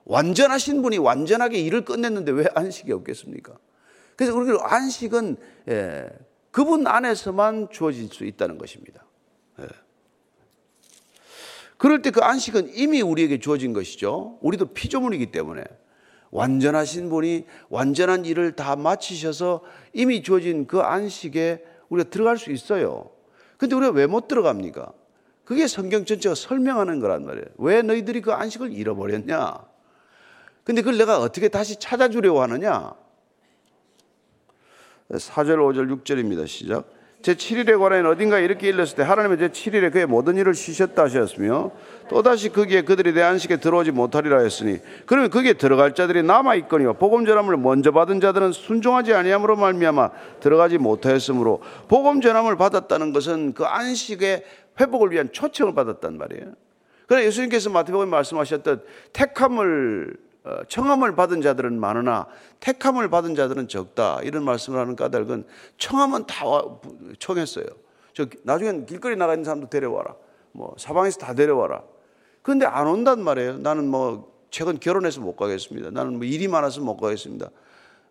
완전하신 0.04 0.80
분이 0.80 0.96
완전하게 0.96 1.58
일을 1.58 1.84
끝냈는데 1.84 2.32
왜 2.32 2.46
안식이 2.54 2.90
없겠습니까? 2.90 3.58
그래서 4.16 4.34
우리 4.34 4.56
안식은 4.58 5.36
예, 5.68 6.08
그분 6.50 6.86
안에서만 6.86 7.68
주어질 7.70 8.08
수 8.08 8.24
있다는 8.24 8.56
것입니다. 8.56 9.04
예. 9.60 9.66
그럴 11.76 12.00
때 12.00 12.10
그 12.10 12.20
안식은 12.22 12.74
이미 12.74 13.02
우리에게 13.02 13.40
주어진 13.40 13.74
것이죠. 13.74 14.38
우리도 14.40 14.72
피조물이기 14.72 15.32
때문에 15.32 15.64
완전하신 16.30 17.08
분이 17.08 17.46
완전한 17.68 18.24
일을 18.24 18.52
다 18.52 18.76
마치셔서 18.76 19.62
이미 19.92 20.22
주어진 20.22 20.66
그 20.66 20.80
안식에 20.80 21.64
우리가 21.88 22.10
들어갈 22.10 22.36
수 22.38 22.50
있어요. 22.52 23.10
근데 23.56 23.74
우리가 23.74 23.92
왜 23.92 24.06
못 24.06 24.28
들어갑니까? 24.28 24.92
그게 25.44 25.66
성경 25.66 26.04
전체가 26.04 26.34
설명하는 26.34 27.00
거란 27.00 27.24
말이에요. 27.24 27.46
왜 27.56 27.80
너희들이 27.82 28.20
그 28.20 28.32
안식을 28.32 28.72
잃어버렸냐? 28.72 29.66
근데 30.64 30.82
그걸 30.82 30.98
내가 30.98 31.18
어떻게 31.18 31.48
다시 31.48 31.78
찾아주려고 31.78 32.42
하느냐? 32.42 32.92
4절, 35.10 35.56
5절, 35.56 36.02
6절입니다. 36.02 36.46
시작. 36.46 36.90
제 37.20 37.34
7일에 37.34 37.78
관하여 37.78 38.08
어딘가 38.08 38.38
이렇게 38.38 38.68
일렀을 38.68 38.96
때 38.96 39.02
하나님은 39.02 39.38
제 39.38 39.48
7일에 39.48 39.92
그의 39.92 40.06
모든 40.06 40.36
일을 40.36 40.54
쉬셨다 40.54 41.04
하셨으며 41.04 41.72
또다시 42.08 42.50
거기에 42.50 42.82
그들이 42.82 43.12
내 43.12 43.22
안식에 43.22 43.56
들어오지 43.56 43.90
못하리라 43.90 44.38
했으니 44.38 44.78
그러면 45.04 45.30
거기에 45.30 45.54
들어갈 45.54 45.94
자들이 45.94 46.22
남아 46.22 46.54
있거니와 46.56 46.92
복음 46.92 47.26
전함을 47.26 47.56
먼저 47.56 47.90
받은 47.90 48.20
자들은 48.20 48.52
순종하지 48.52 49.14
아니함으로 49.14 49.56
말미암아 49.56 50.10
들어가지 50.40 50.78
못하였으므로 50.78 51.60
복음 51.88 52.20
전함을 52.20 52.56
받았다는 52.56 53.12
것은 53.12 53.52
그 53.54 53.64
안식의 53.64 54.44
회복을 54.80 55.10
위한 55.10 55.30
초청을 55.32 55.74
받았단 55.74 56.16
말이에요. 56.16 56.52
그러나 57.08 57.24
예수님께서 57.26 57.70
마태복음에 57.70 58.08
말씀하셨던 58.10 58.82
택함을 59.12 60.14
어, 60.14 60.27
청함을 60.68 61.14
받은 61.16 61.42
자들은 61.42 61.78
많으나 61.78 62.26
택함을 62.60 63.10
받은 63.10 63.34
자들은 63.34 63.68
적다. 63.68 64.20
이런 64.22 64.44
말씀을 64.44 64.78
하는 64.78 64.96
까닭은 64.96 65.46
청함은 65.78 66.26
다 66.26 66.44
청했어요. 67.18 67.66
저 68.14 68.26
나중엔 68.42 68.86
길거리 68.86 69.16
나가 69.16 69.34
있는 69.34 69.44
사람도 69.44 69.68
데려와라. 69.68 70.14
뭐 70.52 70.74
사방에서 70.78 71.18
다 71.18 71.34
데려와라. 71.34 71.82
그런데 72.42 72.66
안 72.66 72.86
온단 72.86 73.22
말이에요. 73.22 73.58
나는 73.58 73.88
뭐 73.88 74.32
최근 74.50 74.78
결혼해서 74.80 75.20
못 75.20 75.36
가겠습니다. 75.36 75.90
나는 75.90 76.16
뭐 76.16 76.24
일이 76.24 76.48
많아서 76.48 76.80
못 76.80 76.96
가겠습니다. 76.96 77.50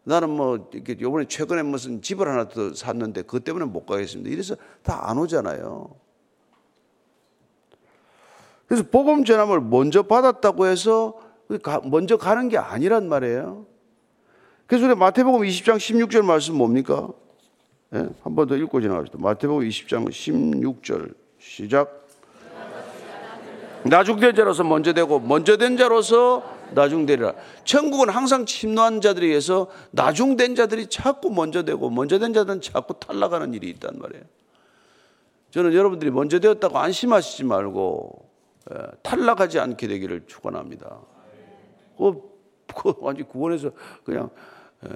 나는 0.03 0.29
뭐 0.29 0.69
이렇게 0.71 0.97
요번에 1.01 1.25
최근에 1.25 1.63
무슨 1.63 2.01
집을 2.01 2.27
하나 2.27 2.47
더 2.47 2.73
샀는데 2.73 3.23
그것 3.23 3.43
때문에 3.43 3.65
못 3.65 3.85
가겠습니다. 3.85 4.29
이래서 4.29 4.55
다 4.83 5.09
안 5.09 5.17
오잖아요. 5.17 5.89
그래서 8.67 8.83
복음 8.91 9.23
전함을 9.23 9.61
먼저 9.61 10.03
받았다고 10.03 10.67
해서 10.67 11.19
먼저 11.83 12.17
가는 12.17 12.49
게 12.49 12.57
아니란 12.57 13.07
말이에요. 13.07 13.65
그래서 14.65 14.85
우리 14.85 14.95
마태복음 14.95 15.41
20장 15.41 15.77
16절 15.77 16.23
말씀 16.23 16.55
뭡니까? 16.55 17.09
네? 17.89 17.99
예? 17.99 18.09
한번 18.23 18.47
더 18.47 18.55
읽고 18.57 18.81
지나갑시다. 18.81 19.17
마태복음 19.19 19.67
20장 19.67 20.09
16절 20.09 21.13
시작. 21.39 22.05
나중된 23.83 24.35
자로서 24.35 24.63
먼저 24.63 24.91
되고 24.91 25.19
먼저 25.19 25.55
된 25.55 25.77
자로서 25.77 26.43
나중되리라. 26.73 27.33
천국은 27.63 28.09
항상 28.09 28.45
침노한 28.45 28.99
자들에 28.99 29.39
서 29.39 29.67
나중된 29.91 30.55
자들이 30.55 30.87
자꾸 30.87 31.29
먼저 31.29 31.63
되고 31.63 31.89
먼저 31.89 32.19
된 32.19 32.33
자들은 32.33 32.59
자꾸 32.59 32.95
탈락하는 32.99 33.53
일이 33.53 33.69
있단 33.69 33.97
말이에요. 33.97 34.23
저는 35.51 35.73
여러분들이 35.73 36.11
먼저 36.11 36.39
되었다고 36.39 36.77
안심하시지 36.77 37.45
말고 37.45 38.29
예, 38.73 38.77
탈락하지 39.01 39.59
않게 39.59 39.87
되기를 39.87 40.25
축원합니다. 40.27 40.99
그, 41.97 42.21
그 42.75 42.93
완전 42.99 43.27
구원해서 43.27 43.71
그냥 44.03 44.29
예, 44.85 44.89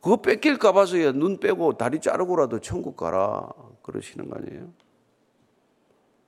그거 0.00 0.16
뺏길까 0.20 0.72
봐서 0.72 0.96
눈 1.12 1.38
빼고 1.38 1.74
다리 1.74 2.00
자르고라도 2.00 2.60
천국 2.60 2.96
가라 2.96 3.48
그러시는 3.82 4.28
거 4.28 4.36
아니에요? 4.36 4.68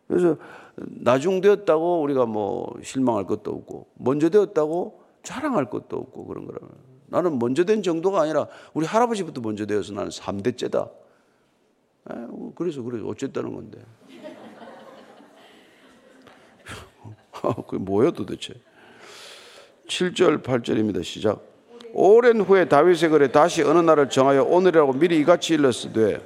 그래서 0.08 0.36
나중 0.76 1.40
되었다고 1.40 2.02
우리가 2.02 2.26
뭐 2.26 2.70
실망할 2.82 3.26
것도 3.26 3.50
없고 3.50 3.88
먼저 3.94 4.28
되었다고 4.28 5.00
자랑할 5.22 5.70
것도 5.70 5.96
없고 5.96 6.26
그런 6.26 6.46
거라면 6.46 6.70
나는 7.06 7.38
먼저 7.38 7.64
된 7.64 7.82
정도가 7.82 8.22
아니라 8.22 8.46
우리 8.74 8.86
할아버지부터 8.86 9.40
먼저 9.40 9.66
되어서 9.66 9.92
나는 9.92 10.08
3대째다. 10.10 10.90
그래서 12.54 12.82
그래서 12.82 13.06
어쨌다는 13.06 13.54
건데. 13.54 13.84
그게 17.68 17.78
뭐야 17.78 18.10
도대체? 18.12 18.54
7절 19.88 20.42
8절입니다. 20.42 21.02
시작. 21.04 21.42
오랜 21.94 22.40
후에 22.40 22.66
다윗의 22.66 23.10
글에 23.10 23.28
다시 23.28 23.62
어느 23.62 23.78
날을 23.78 24.08
정하여 24.08 24.44
오늘이라고 24.44 24.94
미리 24.94 25.18
이같이 25.18 25.54
일렀으되 25.54 26.20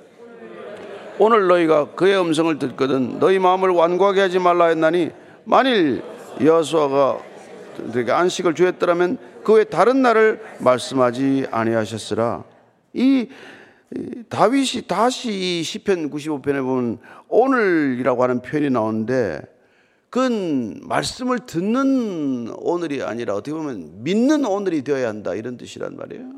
오늘 1.18 1.48
너희가 1.48 1.94
그의 1.96 2.20
음성을 2.20 2.56
듣거든 2.58 3.18
너희 3.18 3.38
마음을 3.38 3.70
완고하게 3.70 4.20
하지 4.20 4.38
말라 4.38 4.66
했나니 4.66 5.10
만일 5.44 6.02
여호수아가 6.40 7.18
그에게 7.92 8.12
안식을 8.12 8.54
주었더라면 8.54 9.18
그 9.42 9.54
외 9.54 9.64
다른 9.64 10.02
날을 10.02 10.40
말씀하지 10.58 11.46
아니하셨으라. 11.50 12.44
이 12.94 13.28
다윗이 14.28 14.82
다시 14.88 15.30
이 15.30 15.62
시편 15.62 16.10
95편에 16.10 16.62
보면 16.62 16.98
오늘이라고 17.28 18.22
하는 18.22 18.42
표현이 18.42 18.70
나오는데 18.70 19.40
그건 20.10 20.80
말씀을 20.84 21.40
듣는 21.40 22.52
오늘이 22.56 23.02
아니라 23.02 23.34
어떻게 23.34 23.52
보면 23.52 24.02
믿는 24.02 24.44
오늘이 24.44 24.82
되어야 24.82 25.08
한다 25.08 25.34
이런 25.34 25.56
뜻이란 25.56 25.96
말이에요. 25.96 26.32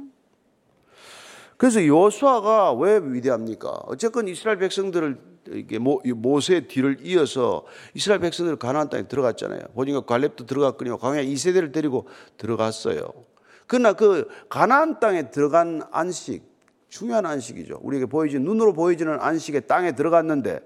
그래서 1.57 1.85
요수아가 1.85 2.73
왜 2.75 3.01
위대합니까? 3.03 3.69
어쨌건 3.87 4.29
이스라엘 4.29 4.59
백성들을 4.59 5.19
이게 5.51 5.79
모세의 5.79 6.69
뒤를 6.69 6.99
이어서 7.03 7.65
이스라엘 7.95 8.21
백성들 8.21 8.57
가나안 8.57 8.91
땅에 8.91 9.09
들어갔잖아요. 9.09 9.61
보니까 9.75 10.03
갈렙도 10.03 10.47
들어갔거든요. 10.47 10.99
광야 10.99 11.23
2세대를 11.23 11.73
데리고 11.73 12.07
들어갔어요. 12.37 13.01
그러나 13.67 13.93
그 13.93 14.29
가나안 14.49 15.01
땅에 15.01 15.31
들어간 15.31 15.83
안식 15.91 16.45
중요한 16.89 17.27
안식이죠. 17.27 17.81
우리에게 17.83 18.07
보이지 18.07 18.39
눈으로 18.39 18.73
보이지는 18.73 19.19
안식에 19.21 19.61
땅에 19.61 19.93
들어갔는데 19.93 20.61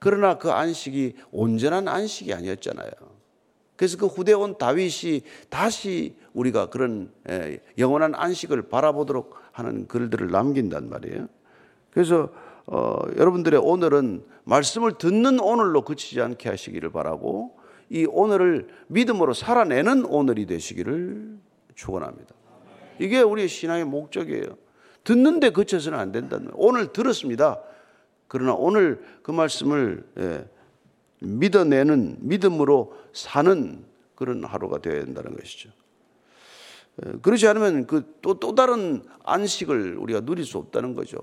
그러나 0.00 0.38
그 0.38 0.50
안식이 0.50 1.14
온전한 1.30 1.86
안식이 1.86 2.34
아니었잖아요. 2.34 2.90
그래서 3.76 3.96
그 3.96 4.06
후대 4.06 4.32
온 4.32 4.58
다윗이 4.58 5.22
다시 5.48 6.16
우리가 6.34 6.66
그런 6.66 7.12
영원한 7.78 8.14
안식을 8.14 8.62
바라보도록 8.62 9.36
하는 9.52 9.86
글들을 9.86 10.30
남긴단 10.30 10.90
말이에요. 10.90 11.28
그래서 11.90 12.30
어, 12.66 12.98
여러분들의 13.16 13.58
오늘은 13.58 14.24
말씀을 14.44 14.98
듣는 14.98 15.40
오늘로 15.40 15.82
그치지 15.82 16.20
않게 16.20 16.48
하시기를 16.48 16.90
바라고 16.92 17.58
이 17.88 18.06
오늘을 18.08 18.68
믿음으로 18.86 19.34
살아내는 19.34 20.04
오늘이 20.04 20.46
되시기를 20.46 21.38
축원합니다. 21.74 22.34
이게 23.00 23.20
우리의 23.22 23.48
신앙의 23.48 23.86
목적이에요. 23.86 24.56
듣는데 25.04 25.50
그쳐서는 25.50 25.98
안 25.98 26.12
된다는. 26.12 26.50
오늘 26.54 26.92
들었습니다. 26.92 27.60
그러나 28.30 28.54
오늘 28.54 29.02
그 29.24 29.32
말씀을 29.32 30.04
예, 30.20 30.48
믿어내는 31.18 32.18
믿음으로 32.20 32.94
사는 33.12 33.84
그런 34.14 34.44
하루가 34.44 34.78
되어야 34.78 35.04
된다는 35.04 35.36
것이죠. 35.36 35.70
예, 37.04 37.10
그렇지 37.22 37.48
않으면 37.48 37.88
그또또 37.88 38.54
다른 38.54 39.02
안식을 39.24 39.96
우리가 39.96 40.20
누릴 40.20 40.44
수 40.44 40.58
없다는 40.58 40.94
거죠. 40.94 41.18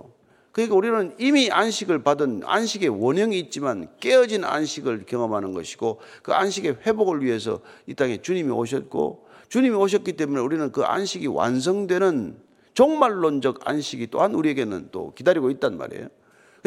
그러니까 0.52 0.76
우리는 0.76 1.16
이미 1.18 1.50
안식을 1.50 2.04
받은 2.04 2.42
안식의 2.44 2.90
원형이 2.90 3.40
있지만 3.40 3.88
깨어진 4.02 4.44
안식을 4.44 5.06
경험하는 5.06 5.54
것이고 5.54 6.02
그 6.24 6.34
안식의 6.34 6.80
회복을 6.86 7.24
위해서 7.24 7.62
이 7.86 7.94
땅에 7.94 8.22
주님이 8.22 8.52
오셨고 8.52 9.30
주님이 9.48 9.78
오셨기 9.78 10.18
때문에 10.18 10.42
우리는 10.42 10.74
그 10.74 10.84
안식이 10.84 11.28
완성되는 11.28 12.38
종말론적 12.74 13.62
안식이 13.66 14.08
또한 14.08 14.36
우리에게는 14.36 14.90
또 14.92 15.14
기다리고 15.14 15.50
있단 15.52 15.78
말이에요. 15.78 16.10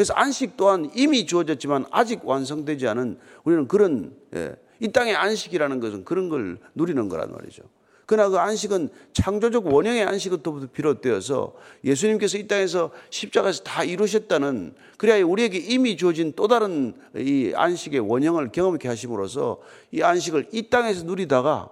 그래서 0.01 0.15
안식 0.15 0.57
또한 0.57 0.89
이미 0.95 1.27
주어졌지만 1.27 1.85
아직 1.91 2.25
완성되지 2.25 2.87
않은 2.87 3.19
우리는 3.43 3.67
그런 3.67 4.15
예, 4.33 4.55
이 4.79 4.91
땅의 4.91 5.15
안식이라는 5.15 5.79
것은 5.79 6.05
그런 6.05 6.27
걸 6.27 6.57
누리는 6.73 7.07
거란 7.07 7.31
말이죠. 7.31 7.61
그러나 8.07 8.29
그 8.29 8.39
안식은 8.39 8.89
창조적 9.13 9.67
원형의 9.67 10.01
안식부터 10.05 10.69
비롯되어서 10.73 11.53
예수님께서 11.83 12.39
이 12.39 12.47
땅에서 12.47 12.89
십자가에서 13.11 13.61
다 13.61 13.83
이루셨다는 13.83 14.73
그래야 14.97 15.23
우리에게 15.23 15.59
이미 15.59 15.95
주어진 15.97 16.33
또 16.35 16.47
다른 16.47 16.95
이 17.15 17.53
안식의 17.55 17.99
원형을 17.99 18.51
경험케 18.51 18.87
하심으로써 18.87 19.59
이 19.91 20.01
안식을 20.01 20.47
이 20.51 20.67
땅에서 20.71 21.03
누리다가 21.03 21.69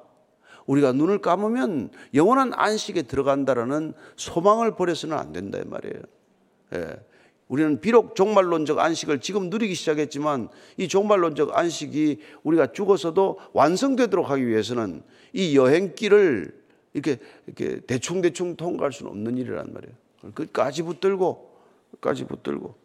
우리가 0.67 0.91
눈을 0.91 1.17
감으면 1.17 1.89
영원한 2.13 2.51
안식에 2.53 3.01
들어간다라는 3.01 3.95
소망을 4.17 4.75
버려서는 4.75 5.17
안 5.17 5.33
된다 5.33 5.57
이 5.57 5.63
말이에요. 5.67 6.03
예. 6.75 7.08
우리는 7.49 7.81
비록 7.81 8.15
종말론적 8.15 8.79
안식을 8.79 9.19
지금 9.19 9.49
누리기 9.49 9.73
시작했지만 9.73 10.49
이 10.77 10.87
종말론적 10.87 11.57
안식이 11.57 12.19
우리가 12.43 12.71
죽어서도 12.71 13.39
완성되도록 13.53 14.29
하기 14.29 14.47
위해서는 14.47 15.01
이 15.33 15.57
여행길을 15.57 16.57
이렇게, 16.93 17.17
이렇게 17.47 17.81
대충대충 17.81 18.55
통과할 18.55 18.93
수는 18.93 19.11
없는 19.11 19.37
일이란 19.37 19.73
말이에요. 19.73 20.33
끝까지 20.33 20.83
붙들고, 20.83 21.51
끝까지 21.91 22.25
붙들고. 22.25 22.75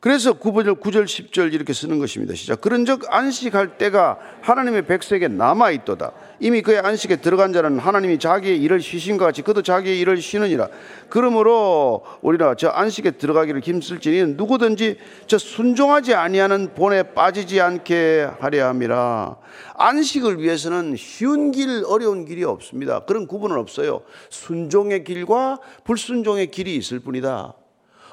그래서 0.00 0.32
9절, 0.32 0.80
9절, 0.80 1.04
10절 1.04 1.52
이렇게 1.52 1.74
쓰는 1.74 1.98
것입니다. 1.98 2.34
시작. 2.34 2.62
그런 2.62 2.86
적 2.86 3.02
안식할 3.12 3.76
때가 3.76 4.18
하나님의 4.40 4.86
백성에게 4.86 5.28
남아있도다. 5.28 6.12
이미 6.40 6.62
그의 6.62 6.78
안식에 6.78 7.16
들어간 7.16 7.52
자는 7.52 7.78
하나님이 7.78 8.18
자기의 8.18 8.62
일을 8.62 8.80
쉬신 8.80 9.18
것 9.18 9.26
같이 9.26 9.42
그도 9.42 9.60
자기의 9.60 10.00
일을 10.00 10.16
쉬느니라. 10.16 10.68
그러므로 11.10 12.02
우리가 12.22 12.54
저 12.54 12.68
안식에 12.68 13.10
들어가기를 13.12 13.60
힘쓸지니 13.60 14.36
누구든지 14.36 14.96
저 15.26 15.36
순종하지 15.36 16.14
아니하는 16.14 16.72
본에 16.74 17.02
빠지지 17.02 17.60
않게 17.60 18.26
하려 18.40 18.68
함이라. 18.68 19.36
안식을 19.74 20.40
위해서는 20.40 20.96
쉬운 20.96 21.50
길, 21.50 21.84
어려운 21.86 22.24
길이 22.24 22.42
없습니다. 22.42 23.00
그런 23.00 23.26
구분은 23.26 23.58
없어요. 23.58 24.00
순종의 24.30 25.04
길과 25.04 25.58
불순종의 25.84 26.50
길이 26.50 26.74
있을 26.76 27.00
뿐이다. 27.00 27.52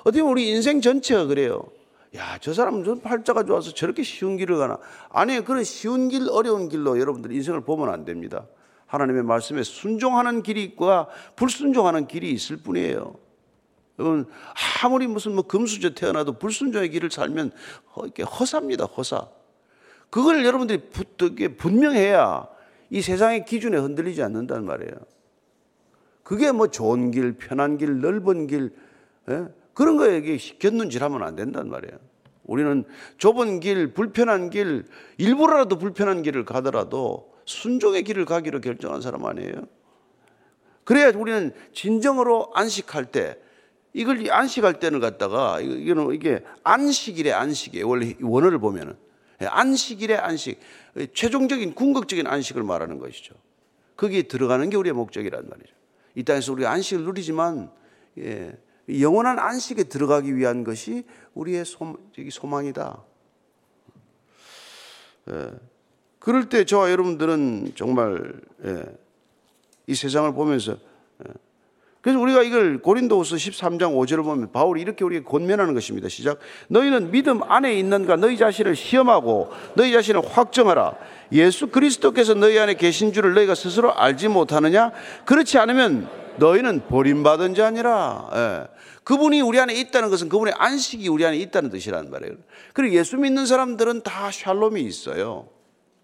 어떻게 0.02 0.21
보면 0.21 0.34
우리 0.34 0.50
인생 0.50 0.82
전체가 0.82 1.28
그래요. 1.28 1.63
야, 2.15 2.38
저 2.39 2.54
사람은 2.54 2.84
좀 2.84 3.02
팔자가 3.02 3.43
좋아서 3.43 3.74
저렇게 3.74 4.04
쉬운 4.04 4.38
길을 4.38 4.58
가나. 4.58 4.78
아니, 5.10 5.43
그런 5.43 5.63
쉬운 5.63 6.08
길, 6.10 6.30
어려운 6.30 6.70
길로 6.70 7.00
여러분들 7.00 7.32
인생을 7.32 7.62
보면 7.62 7.89
안 7.89 8.06
됩니다. 8.06 8.48
하나님의 8.88 9.24
말씀에 9.24 9.63
순종하는 9.63 10.41
길이 10.43 10.63
있고 10.63 10.88
불순종하는 11.36 12.08
길이 12.08 12.32
있을 12.32 12.58
뿐이에요. 12.58 13.15
여러분, 14.00 14.26
아무리 14.84 15.08
무슨 15.08 15.34
뭐 15.34 15.43
금수저 15.43 15.96
태어나도 15.96 16.34
불순종의 16.34 16.89
길을 16.91 17.12
살면 17.12 17.52
허사입니다, 18.39 18.86
허사. 18.86 19.28
그걸 20.10 20.46
여러분들이 20.46 20.89
분명해야 21.58 22.48
이 22.89 23.02
세상의 23.02 23.46
기준에 23.46 23.78
흔들리지 23.78 24.24
않는다는 24.24 24.65
말이에요. 24.65 24.93
그게 26.24 26.52
뭐 26.52 26.67
좋은 26.67 27.12
길, 27.12 27.34
편한 27.34 27.78
길, 27.78 28.00
넓은 28.00 28.48
길, 28.48 28.74
예? 29.30 29.48
그런 29.77 29.95
거에 29.95 30.23
견눈질 30.57 31.03
하면 31.03 31.21
안 31.21 31.35
된단 31.35 31.69
말이에요. 31.69 31.99
우리는 32.45 32.83
좁은 33.19 33.59
길, 33.59 33.93
불편한 33.93 34.49
길, 34.49 34.85
일부러라도 35.19 35.77
불편한 35.77 36.23
길을 36.23 36.45
가더라도 36.45 37.31
순종의 37.45 38.03
길을 38.03 38.25
가기로 38.25 38.59
결정한 38.59 39.01
사람 39.01 39.23
아니에요? 39.25 39.67
그래야 40.83 41.11
우리는 41.15 41.53
진정으로 41.73 42.49
안식할 42.55 43.11
때, 43.11 43.37
이걸 43.93 44.31
안식할 44.31 44.79
때는 44.79 44.99
갖다가, 44.99 45.59
이거는 45.61 46.11
이게 46.15 46.43
안식일의 46.63 47.33
안식이에요. 47.33 47.87
원래 47.87 48.15
원어를 48.19 48.57
보면은. 48.57 48.95
예, 49.43 49.45
안식일의 49.45 50.17
안식. 50.17 50.59
최종적인 51.13 51.75
궁극적인 51.75 52.25
안식을 52.25 52.63
말하는 52.63 52.97
것이죠. 52.97 53.35
거기에 53.95 54.23
들어가는 54.23 54.71
게 54.71 54.77
우리의 54.77 54.93
목적이란 54.93 55.47
말이죠. 55.47 55.75
이 56.15 56.23
땅에서 56.23 56.51
우리가 56.53 56.71
안식을 56.71 57.03
누리지만, 57.03 57.69
예, 58.17 58.57
영원한 58.89 59.39
안식에 59.39 59.86
들어가기 59.86 60.36
위한 60.36 60.63
것이 60.63 61.06
우리의 61.34 61.65
소망이다. 62.32 63.04
예. 65.30 65.52
그럴 66.19 66.50
때 66.50 66.65
저와 66.65 66.91
여러분들은 66.91 67.73
정말 67.76 68.41
예. 68.63 68.84
이 69.88 69.95
세상을 69.95 70.34
보면서 70.34 70.73
예. 71.28 71.34
그래서 72.08 72.22
우리가 72.22 72.41
이걸 72.41 72.78
고린도후서 72.82 73.36
13장 73.36 73.93
5절을 73.93 74.24
보면 74.24 74.54
바울이 74.54 74.82
이렇게 74.82 75.04
우리에게 75.04 75.26
권면하는 75.26 75.74
것입니다. 75.74 76.08
시작. 76.08 76.39
너희는 76.70 77.12
믿음 77.12 77.43
안에 77.43 77.78
있는가 77.78 78.15
너희 78.15 78.38
자신을 78.38 78.78
시험하고 78.78 79.50
너희 79.74 79.91
자신을 79.91 80.22
확정하라. 80.26 80.96
예수 81.34 81.67
그리스도께서 81.67 82.34
너희 82.34 82.58
안에 82.60 82.76
계신 82.76 83.12
줄을 83.12 83.34
너희가 83.34 83.56
스스로 83.56 83.93
알지 83.93 84.30
못하느냐? 84.30 84.93
그렇지 85.26 85.58
않으면 85.58 86.08
너희는 86.38 86.84
버림받은 86.88 87.56
자니라. 87.56 88.30
예. 88.34 88.67
그분이 89.04 89.41
우리 89.41 89.60
안에 89.60 89.74
있다는 89.74 90.10
것은 90.10 90.30
그분의 90.30 90.54
안식이 90.56 91.10
우리 91.10 91.26
안에 91.26 91.36
있다는 91.36 91.70
뜻이란 91.72 92.10
말이에요. 92.10 92.36
그리고 92.72 92.96
예수 92.96 93.17
믿는 93.17 93.46
사람들은 93.46 94.04
다 94.04 94.32
샬롬이 94.32 94.82
있어요. 94.82 95.50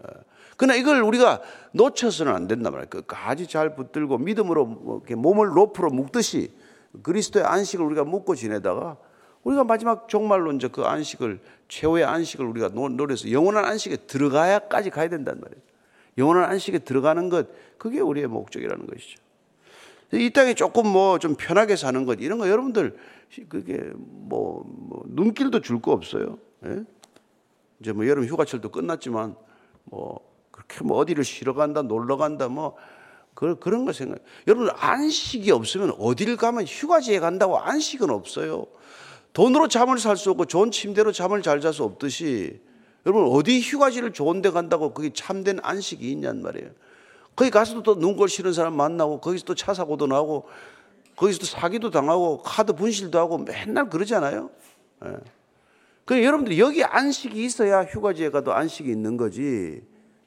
예. 0.07 0.13
그러나 0.57 0.75
이걸 0.75 1.01
우리가 1.01 1.41
놓쳐서는 1.71 2.33
안 2.33 2.47
된단 2.47 2.71
말이에요. 2.71 2.89
끝까지 2.89 3.47
잘 3.47 3.75
붙들고 3.75 4.17
믿음으로 4.19 4.65
뭐 4.65 5.01
몸을 5.07 5.57
로프로 5.57 5.89
묶듯이 5.89 6.51
그리스도의 7.01 7.45
안식을 7.45 7.83
우리가 7.85 8.03
묶고 8.03 8.35
지내다가 8.35 8.97
우리가 9.43 9.63
마지막 9.63 10.07
종말로 10.07 10.51
이제 10.53 10.67
그 10.67 10.83
안식을 10.83 11.39
최후의 11.67 12.05
안식을 12.05 12.45
우리가 12.45 12.69
노려서 12.69 13.31
영원한 13.31 13.65
안식에 13.65 13.97
들어가야까지 14.07 14.89
가야 14.91 15.09
된단 15.09 15.39
말이에요. 15.41 15.61
영원한 16.17 16.49
안식에 16.51 16.79
들어가는 16.79 17.29
것 17.29 17.47
그게 17.77 17.99
우리의 17.99 18.27
목적이라는 18.27 18.85
것이죠. 18.87 19.21
이 20.13 20.29
땅에 20.29 20.53
조금 20.53 20.87
뭐 20.87 21.17
좀 21.17 21.35
편하게 21.35 21.75
사는 21.75 22.05
것 22.05 22.19
이런 22.21 22.37
거 22.37 22.47
여러분들 22.47 22.95
그게 23.49 23.79
뭐, 23.95 24.63
뭐 24.67 25.03
눈길도 25.07 25.61
줄 25.61 25.81
거 25.81 25.91
없어요. 25.91 26.37
예? 26.67 26.83
이제 27.79 27.91
뭐 27.91 28.07
여름 28.07 28.23
휴가철도 28.25 28.69
끝났지만 28.69 29.35
뭐 29.85 30.19
그렇게 30.51 30.83
뭐 30.83 30.97
어디를 30.97 31.23
쉬러 31.23 31.53
간다 31.53 31.81
놀러 31.81 32.17
간다 32.17 32.47
뭐 32.47 32.75
그, 33.33 33.57
그런 33.57 33.85
거 33.85 33.93
생각. 33.93 34.19
여러분 34.47 34.69
안식이 34.75 35.49
없으면 35.51 35.95
어디를 35.97 36.37
가면 36.37 36.65
휴가지에 36.65 37.19
간다고 37.19 37.57
안식은 37.59 38.09
없어요. 38.09 38.67
돈으로 39.33 39.67
잠을 39.67 39.97
살 39.97 40.15
수 40.15 40.29
없고 40.31 40.45
좋은 40.45 40.69
침대로 40.71 41.11
잠을 41.11 41.41
잘 41.41 41.59
잘 41.59 41.73
수 41.73 41.83
없듯이 41.83 42.61
여러분 43.05 43.25
어디 43.31 43.59
휴가지를 43.59 44.13
좋은 44.13 44.41
데 44.41 44.51
간다고 44.51 44.93
그게 44.93 45.11
참된 45.11 45.59
안식이 45.63 46.09
있냔 46.11 46.41
말이에요. 46.43 46.69
거기 47.35 47.49
가서도 47.49 47.81
또 47.81 47.95
눈꼴 47.95 48.29
싫은 48.29 48.53
사람 48.53 48.75
만나고 48.77 49.19
거기서 49.19 49.45
또 49.45 49.55
차 49.55 49.73
사고도 49.73 50.05
나고 50.05 50.47
거기서 51.15 51.39
또 51.39 51.45
사기도 51.45 51.89
당하고 51.89 52.43
카드 52.43 52.73
분실도 52.73 53.17
하고 53.17 53.39
맨날 53.39 53.89
그러잖아요. 53.89 54.51
예. 55.05 55.09
그 56.05 56.23
여러분들 56.23 56.57
여기 56.57 56.83
안식이 56.83 57.43
있어야 57.43 57.83
휴가지에 57.83 58.29
가도 58.29 58.53
안식이 58.53 58.89
있는 58.89 59.17
거지. 59.17 59.81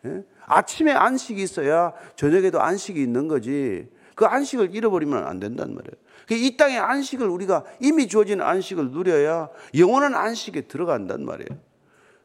예? 0.05 0.25
아침에 0.47 0.93
안식이 0.93 1.43
있어야 1.43 1.93
저녁에도 2.17 2.61
안식이 2.61 3.01
있는 3.01 3.29
거지. 3.29 3.89
그 4.15 4.25
안식을 4.25 4.75
잃어버리면 4.75 5.27
안 5.27 5.39
된단 5.41 5.75
말이에요. 5.75 5.93
그이 6.27 6.57
땅의 6.57 6.79
안식을 6.79 7.29
우리가 7.29 7.65
이미 7.81 8.09
주어진 8.09 8.41
안식을 8.41 8.91
누려야 8.91 9.49
영원한 9.77 10.15
안식에 10.15 10.63
들어간단 10.63 11.25
말이에요. 11.25 11.61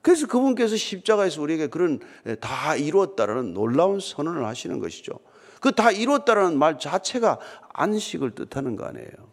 그래서 0.01 0.25
그분께서 0.27 0.75
십자가에서 0.75 1.41
우리에게 1.41 1.67
그런 1.67 1.99
예, 2.25 2.35
다 2.35 2.75
이루었다라는 2.75 3.53
놀라운 3.53 3.99
선언을 3.99 4.45
하시는 4.45 4.79
것이죠. 4.79 5.19
그 5.59 5.71
다 5.71 5.91
이루었다라는 5.91 6.57
말 6.57 6.79
자체가 6.79 7.37
안식을 7.73 8.31
뜻하는 8.31 8.75
거 8.75 8.85
아니에요. 8.85 9.30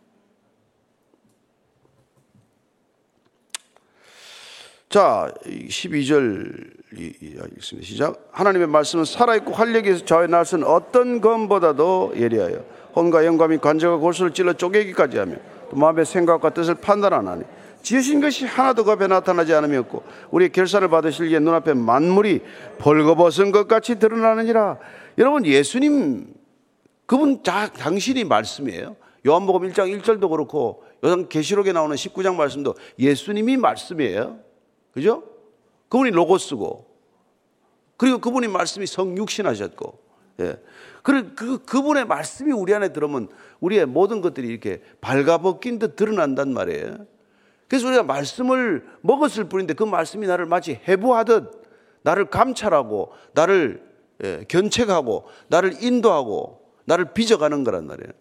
자, 4.89 5.31
12절 5.45 6.79
읽습니다. 6.97 7.87
시작. 7.87 8.29
하나님의 8.33 8.69
말씀은 8.69 9.05
살아있고 9.05 9.53
활력이 9.53 10.07
저의 10.07 10.29
날선 10.29 10.65
어떤 10.65 11.21
검보다도 11.21 12.15
예리하여 12.17 12.65
혼과 12.97 13.27
영감이 13.27 13.59
관절과 13.59 13.99
골수를 13.99 14.33
찔러 14.33 14.55
쪼개기까지 14.55 15.19
하며 15.19 15.37
또 15.71 15.77
마음의 15.77 16.07
생각과 16.07 16.55
뜻을 16.55 16.77
판단하나니 16.77 17.45
지으신 17.83 18.23
것이 18.23 18.47
하나도 18.47 18.85
겁에 18.85 19.07
나타나지 19.07 19.53
않으었고 19.53 20.03
우리의 20.31 20.53
결산을 20.53 20.89
받으실 20.89 21.31
예 21.33 21.39
눈앞에 21.39 21.75
만물이 21.75 22.41
벌거벗은 22.79 23.53
것 23.53 23.69
같이 23.69 23.99
드러나느니라. 23.99 24.79
여러분 25.19 25.45
예수님 25.45 26.33
그분 27.05 27.43
자, 27.43 27.71
당신이 27.71 28.25
말씀이에요. 28.25 28.97
요한복음 29.27 29.71
1장 29.71 30.01
1절도 30.01 30.31
그렇고 30.31 30.83
요한 31.05 31.29
계시록에 31.29 31.73
나오는 31.73 31.95
19장 31.95 32.37
말씀도 32.37 32.75
예수님이 32.99 33.59
말씀이에요. 33.59 34.48
그죠? 34.99 35.23
그분이 35.89 36.11
로고스고 36.11 36.87
그리고 37.97 38.19
그분이 38.19 38.49
말씀이 38.49 38.87
성육신하셨고 38.87 39.99
예. 40.41 40.57
그, 41.03 41.35
그, 41.35 41.65
그분의 41.65 42.05
말씀이 42.05 42.53
우리 42.53 42.75
안에 42.75 42.93
들어오면 42.93 43.29
우리의 43.61 43.87
모든 43.87 44.21
것들이 44.21 44.49
이렇게 44.49 44.83
발가벗긴 45.01 45.79
듯 45.79 45.97
드러난단 45.97 46.53
말이에요. 46.53 47.07
그래서 47.69 47.87
우리가 47.87 48.03
말씀을 48.03 48.87
먹었을 49.01 49.45
뿐인데 49.45 49.75
그 49.75 49.85
말씀이 49.85 50.27
나를 50.27 50.47
마치 50.47 50.81
해부하듯 50.87 51.63
나를 52.03 52.27
감찰하고 52.27 53.13
나를 53.35 53.87
예, 54.25 54.45
견책하고 54.49 55.27
나를 55.47 55.83
인도하고 55.83 56.61
나를 56.87 57.13
빚어가는 57.15 57.63
거란 57.63 57.87
말이에요. 57.87 58.13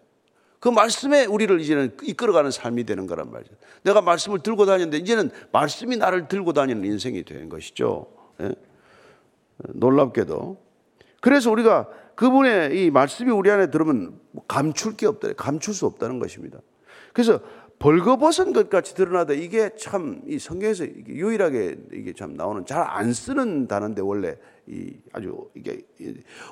그 0.60 0.68
말씀에 0.68 1.24
우리를 1.24 1.60
이제는 1.60 1.96
이끌어가는 2.02 2.50
삶이 2.50 2.84
되는 2.84 3.06
거란 3.06 3.30
말이죠. 3.30 3.54
내가 3.82 4.00
말씀을 4.00 4.40
들고 4.40 4.66
다니는데 4.66 4.98
이제는 4.98 5.30
말씀이 5.52 5.96
나를 5.96 6.28
들고 6.28 6.52
다니는 6.52 6.84
인생이 6.84 7.22
되는 7.24 7.48
것이죠. 7.48 8.06
예? 8.40 8.54
놀랍게도. 9.68 10.56
그래서 11.20 11.50
우리가 11.50 11.88
그분의 12.14 12.84
이 12.84 12.90
말씀이 12.90 13.30
우리 13.30 13.50
안에 13.50 13.70
들으면 13.70 14.18
감출 14.48 14.96
게 14.96 15.06
없다. 15.06 15.32
감출 15.34 15.74
수 15.74 15.86
없다는 15.86 16.18
것입니다. 16.18 16.58
그래서 17.12 17.40
벌거벗은 17.78 18.52
것 18.52 18.68
같이 18.70 18.94
드러나다 18.94 19.32
이게 19.34 19.70
참 19.76 20.22
이 20.26 20.38
성경에서 20.38 20.84
유일하게 21.06 21.76
이게 21.92 22.12
참 22.12 22.34
나오는 22.34 22.66
잘 22.66 22.82
안 22.88 23.12
쓰는 23.12 23.68
단어인데 23.68 24.02
원래 24.02 24.36
이 24.66 24.94
아주 25.12 25.48
이게 25.54 25.82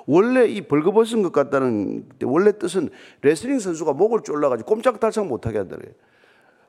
원래 0.06 0.46
이 0.46 0.60
벌거벗은 0.60 1.22
것 1.22 1.32
같다는 1.32 2.08
원래 2.22 2.56
뜻은 2.56 2.90
레슬링 3.22 3.58
선수가 3.58 3.92
목을 3.94 4.20
졸라가지고 4.22 4.68
꼼짝달싹 4.74 5.26
못하게 5.26 5.58
한다는 5.58 5.92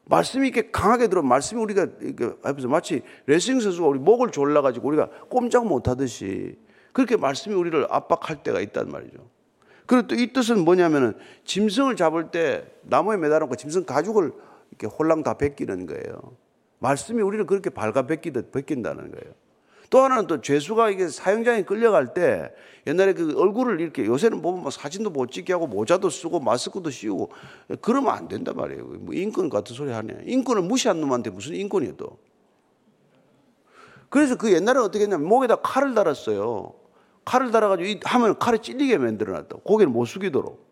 말씀이 0.05 0.47
이렇게 0.47 0.71
강하게 0.71 1.07
들어 1.09 1.21
말씀이 1.21 1.61
우리가 1.61 1.87
이렇게 2.01 2.31
앞에서 2.43 2.67
마치 2.67 3.01
레슬링 3.27 3.59
선수가 3.59 3.87
우리 3.87 3.99
목을 3.99 4.31
졸라가지고 4.31 4.87
우리가 4.87 5.09
꼼짝 5.29 5.67
못하듯이 5.67 6.57
그렇게 6.93 7.15
말씀이 7.15 7.53
우리를 7.53 7.85
압박할 7.89 8.41
때가 8.43 8.59
있단 8.61 8.89
말이죠. 8.89 9.17
그리고 9.85 10.07
또 10.07 10.15
이 10.15 10.33
뜻은 10.33 10.65
뭐냐면은 10.65 11.13
짐승을 11.45 11.95
잡을 11.95 12.31
때 12.31 12.65
나무에 12.83 13.17
매달아놓고 13.17 13.55
짐승 13.55 13.85
가죽을 13.85 14.31
이렇게 14.71 14.87
홀랑 14.87 15.23
다 15.23 15.35
벗기는 15.35 15.85
거예요. 15.85 16.35
말씀이 16.79 17.21
우리를 17.21 17.45
그렇게 17.45 17.69
발가 17.69 18.05
벗기듯 18.05 18.51
벗긴다는 18.51 19.11
거예요. 19.11 19.33
또 19.89 20.01
하나는 20.01 20.27
또 20.27 20.41
죄수가 20.41 20.89
이게 20.89 21.07
사형장에 21.07 21.63
끌려갈 21.63 22.13
때 22.13 22.53
옛날에 22.85 23.13
그 23.13 23.39
얼굴을 23.39 23.79
이렇게 23.79 24.05
요새는 24.05 24.41
보면 24.41 24.61
뭐 24.61 24.71
사진도 24.71 25.09
못 25.09 25.31
찍게 25.31 25.53
하고 25.53 25.65
모자도 25.65 26.09
쓰고 26.09 26.39
마스크도 26.41 26.89
씌우고 26.89 27.31
그러면 27.81 28.11
안 28.13 28.27
된단 28.27 28.55
말이에요. 28.55 28.83
뭐 28.83 29.13
인권 29.13 29.49
같은 29.49 29.75
소리 29.75 29.91
하네. 29.91 30.23
인권을 30.25 30.61
무시한 30.63 30.99
놈한테 30.99 31.29
무슨 31.29 31.55
인권이에요 31.55 31.95
또. 31.95 32.17
그래서 34.09 34.35
그 34.35 34.51
옛날에 34.51 34.79
어떻게 34.79 35.03
했냐면 35.03 35.27
목에다 35.27 35.57
칼을 35.57 35.93
달았어요. 35.93 36.73
칼을 37.25 37.51
달아가지고 37.51 37.99
하면 38.03 38.37
칼에 38.39 38.57
찔리게 38.57 38.97
만들어놨다고. 38.97 39.61
고개를 39.61 39.91
못 39.91 40.05
숙이도록. 40.05 40.65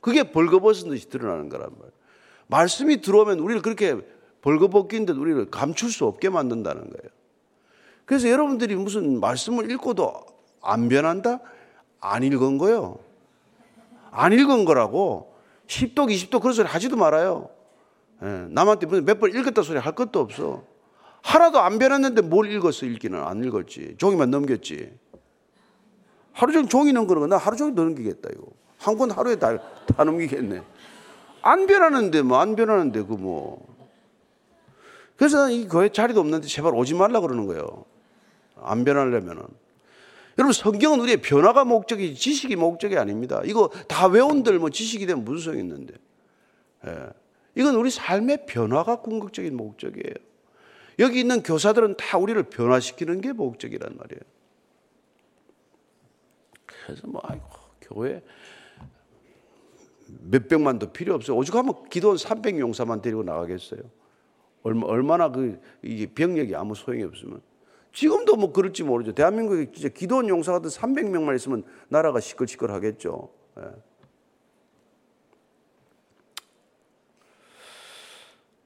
그게 0.00 0.24
벌거벗은 0.24 0.90
듯이 0.90 1.08
드러나는 1.08 1.48
거란 1.48 1.70
말이에요. 1.70 2.01
말씀이 2.52 3.00
들어오면 3.00 3.38
우리를 3.38 3.62
그렇게 3.62 3.96
벌거벗긴 4.42 5.06
듯 5.06 5.16
우리를 5.16 5.50
감출 5.50 5.90
수 5.90 6.04
없게 6.04 6.28
만든다는 6.28 6.82
거예요. 6.82 7.10
그래서 8.04 8.28
여러분들이 8.28 8.76
무슨 8.76 9.20
말씀을 9.20 9.70
읽고도 9.70 10.12
안 10.60 10.88
변한다? 10.88 11.40
안 12.00 12.22
읽은 12.22 12.58
거요. 12.58 12.98
안 14.10 14.32
읽은 14.32 14.64
거라고. 14.66 15.32
10독, 15.66 16.10
20독 16.10 16.40
그런 16.42 16.52
소리 16.52 16.66
하지도 16.68 16.96
말아요. 16.96 17.48
예, 18.22 18.26
남한테 18.50 18.86
몇 19.00 19.18
번 19.18 19.30
읽었다 19.30 19.62
소리 19.62 19.78
할 19.78 19.94
것도 19.94 20.20
없어. 20.20 20.64
하나도 21.22 21.60
안 21.60 21.78
변했는데 21.78 22.20
뭘 22.20 22.50
읽었어, 22.50 22.84
읽기는. 22.84 23.18
안 23.18 23.42
읽었지. 23.44 23.94
종이만 23.96 24.30
넘겼지. 24.30 24.92
하루 26.32 26.52
종일 26.52 26.68
종이 26.68 26.92
넘기는 26.92 27.20
거, 27.20 27.26
나 27.26 27.36
하루 27.36 27.56
종일 27.56 27.74
넘기겠다, 27.74 28.28
이거. 28.32 28.46
한 28.78 28.98
권 28.98 29.10
하루에 29.12 29.36
다, 29.36 29.56
다 29.86 30.04
넘기겠네. 30.04 30.62
안 31.42 31.66
변하는데 31.66 32.22
뭐 32.22 32.38
안 32.38 32.56
변하는데 32.56 33.02
그 33.02 33.12
뭐. 33.14 33.72
그래서 35.16 35.50
이 35.50 35.68
교회 35.68 35.88
자리도 35.88 36.20
없는데 36.20 36.46
제발 36.46 36.74
오지 36.74 36.94
말라 36.94 37.20
그러는 37.20 37.46
거예요. 37.46 37.84
안 38.56 38.84
변하려면은. 38.84 39.42
여러분 40.38 40.52
성경은 40.52 41.00
우리의 41.00 41.20
변화가 41.20 41.64
목적이 41.64 42.14
지식이 42.14 42.56
목적이 42.56 42.96
아닙니다. 42.96 43.42
이거 43.44 43.68
다 43.86 44.06
외운들 44.06 44.58
뭐 44.58 44.70
지식이 44.70 45.06
되면 45.06 45.24
무슨 45.24 45.52
소용이 45.52 45.60
있는데. 45.60 45.94
예. 46.86 47.08
이건 47.54 47.74
우리 47.74 47.90
삶의 47.90 48.46
변화가 48.46 49.02
궁극적인 49.02 49.54
목적이에요. 49.56 50.14
여기 50.98 51.20
있는 51.20 51.42
교사들은 51.42 51.96
다 51.96 52.18
우리를 52.18 52.42
변화시키는 52.44 53.20
게 53.20 53.32
목적이란 53.32 53.96
말이에요. 53.96 54.20
그래서 56.86 57.06
뭐 57.06 57.20
아이고 57.24 57.46
교회 57.82 58.22
몇 60.20 60.48
백만도 60.48 60.92
필요 60.92 61.14
없어요. 61.14 61.36
오죽하면 61.36 61.88
기도원 61.90 62.16
300 62.16 62.58
용사만 62.58 63.02
데리고 63.02 63.22
나가겠어요. 63.22 63.80
얼마, 64.62 64.86
얼마나 64.86 65.30
그, 65.30 65.60
이게 65.82 66.06
병력이 66.06 66.54
아무 66.54 66.74
소용이 66.74 67.02
없으면. 67.02 67.40
지금도 67.92 68.36
뭐 68.36 68.52
그럴지 68.52 68.84
모르죠. 68.84 69.12
대한민국에 69.12 69.70
진짜 69.72 69.88
기도원 69.88 70.28
용사 70.28 70.52
같은 70.52 70.70
300명만 70.70 71.36
있으면 71.36 71.62
나라가 71.88 72.20
시끌시끌 72.20 72.70
하겠죠. 72.70 73.28
예. 73.58 73.64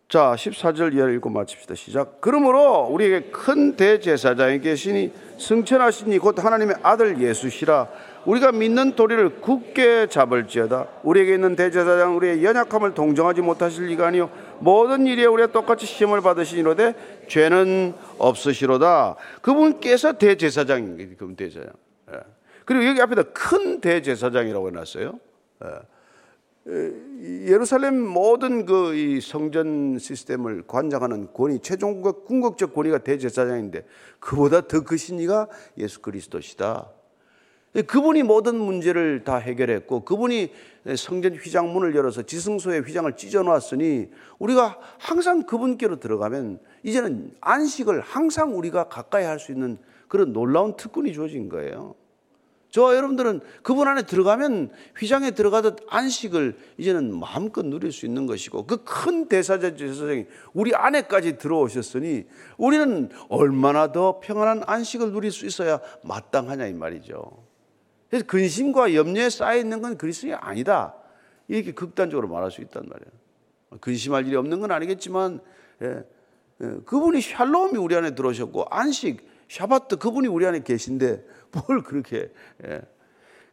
자, 0.09 0.35
14절 0.37 0.95
이하를 0.95 1.15
읽고 1.17 1.31
마칩시다. 1.31 1.75
시작. 1.75 2.21
그러므로 2.21 2.87
우리에게 2.87 3.31
큰 3.31 3.75
대제사장이 3.75 4.61
계시니 4.61 5.13
승천하시니 5.39 6.19
곧 6.19 6.43
하나님의 6.43 6.77
아들 6.83 7.21
예수시라 7.21 7.89
우리가 8.27 8.53
믿는 8.53 8.97
도리를 8.97 9.41
굳게 9.41 10.09
잡을지어다. 10.09 10.89
우리에게 11.05 11.35
있는 11.35 11.57
대제사장 11.57 12.17
우리의 12.17 12.45
연약함을 12.45 12.95
동정하지 12.95 13.41
못하실 13.41 13.87
리가 13.87 14.09
아니요 14.09 14.31
모든 14.59 15.07
일에 15.07 15.25
우리가 15.27 15.53
똑같이 15.53 15.87
시험을 15.87 16.21
받으시니로되 16.21 17.27
죄는 17.29 17.95
없으시로다. 18.19 19.17
그분께서 19.43 20.15
대제사장입니다. 20.15 21.17
그분 21.17 21.37
대제사장. 21.37 21.73
예. 22.13 22.19
그리고 22.65 22.85
여기 22.87 23.01
앞에다 23.01 23.23
큰 23.33 23.81
대제사장이라고 23.81 24.69
해놨어요. 24.69 25.21
예. 25.65 25.69
예루살렘 27.47 28.05
모든 28.05 28.67
그 28.67 29.21
성전 29.23 29.99
시스템을 30.01 30.65
관장하는 30.67 31.33
권위, 31.33 31.61
최종 31.61 32.03
궁극적 32.03 32.75
권위가 32.75 32.99
대제사장인데 32.99 33.87
그보다 34.19 34.63
더 34.63 34.81
크신 34.81 35.21
이가 35.21 35.47
예수 35.79 36.03
그리스도시다. 36.03 36.91
그분이 37.83 38.23
모든 38.23 38.57
문제를 38.59 39.25
다 39.25 39.37
해결했고 39.37 40.05
그분이 40.05 40.53
성전 40.97 41.35
휘장문을 41.35 41.95
열어서 41.95 42.23
지승소의 42.23 42.83
휘장을 42.83 43.15
찢어 43.17 43.43
놨으니 43.43 44.09
우리가 44.39 44.79
항상 44.99 45.43
그분께로 45.43 46.01
들어가면 46.01 46.61
이제는 46.83 47.35
안식을 47.41 48.01
항상 48.01 48.57
우리가 48.57 48.89
가까이 48.89 49.25
할 49.25 49.39
수 49.39 49.53
있는 49.53 49.79
그런 50.09 50.33
놀라운 50.33 50.77
특권이 50.77 51.13
주어진 51.13 51.49
거예요. 51.49 51.95
저와 52.71 52.95
여러분들은 52.97 53.41
그분 53.63 53.89
안에 53.89 54.03
들어가면 54.03 54.71
휘장에 54.99 55.31
들어가듯 55.31 55.79
안식을 55.89 56.57
이제는 56.79 57.19
마음껏 57.19 57.65
누릴 57.65 57.91
수 57.93 58.07
있는 58.07 58.27
것이고 58.27 58.67
그 58.67 58.85
큰 58.85 59.29
대사자 59.29 59.75
제사장이 59.77 60.27
우리 60.53 60.75
안에까지 60.75 61.39
들어오셨으니 61.39 62.25
우리는 62.59 63.09
얼마나 63.29 63.93
더 63.93 64.21
평안한 64.21 64.63
안식을 64.67 65.13
누릴 65.13 65.31
수 65.33 65.47
있어야 65.47 65.81
마땅하냐 66.03 66.67
이 66.67 66.73
말이죠. 66.75 67.46
그래서 68.09 68.25
근심과 68.27 68.95
염려에 68.95 69.31
쌓여 69.31 69.59
있는 69.59 69.83
건 69.83 69.99
그리스도이 69.99 70.35
아니다. 70.35 70.95
이렇게 71.49 71.73
극단적으로 71.73 72.29
말할 72.29 72.51
수 72.51 72.61
있단 72.61 72.85
말이에요. 72.89 73.81
근심할 73.81 74.27
일이 74.27 74.37
없는 74.37 74.61
건 74.61 74.71
아니겠지만 74.71 75.41
예, 75.83 76.05
예, 76.63 76.67
그분이 76.85 77.21
샬롬이 77.21 77.79
우리 77.79 77.95
안에 77.97 78.15
들어오셨고 78.15 78.67
안식 78.71 79.27
샤바트 79.49 79.97
그분이 79.99 80.29
우리 80.29 80.47
안에 80.47 80.63
계신데 80.63 81.25
뭘 81.53 81.83
그렇게 81.83 82.33
예. 82.65 82.83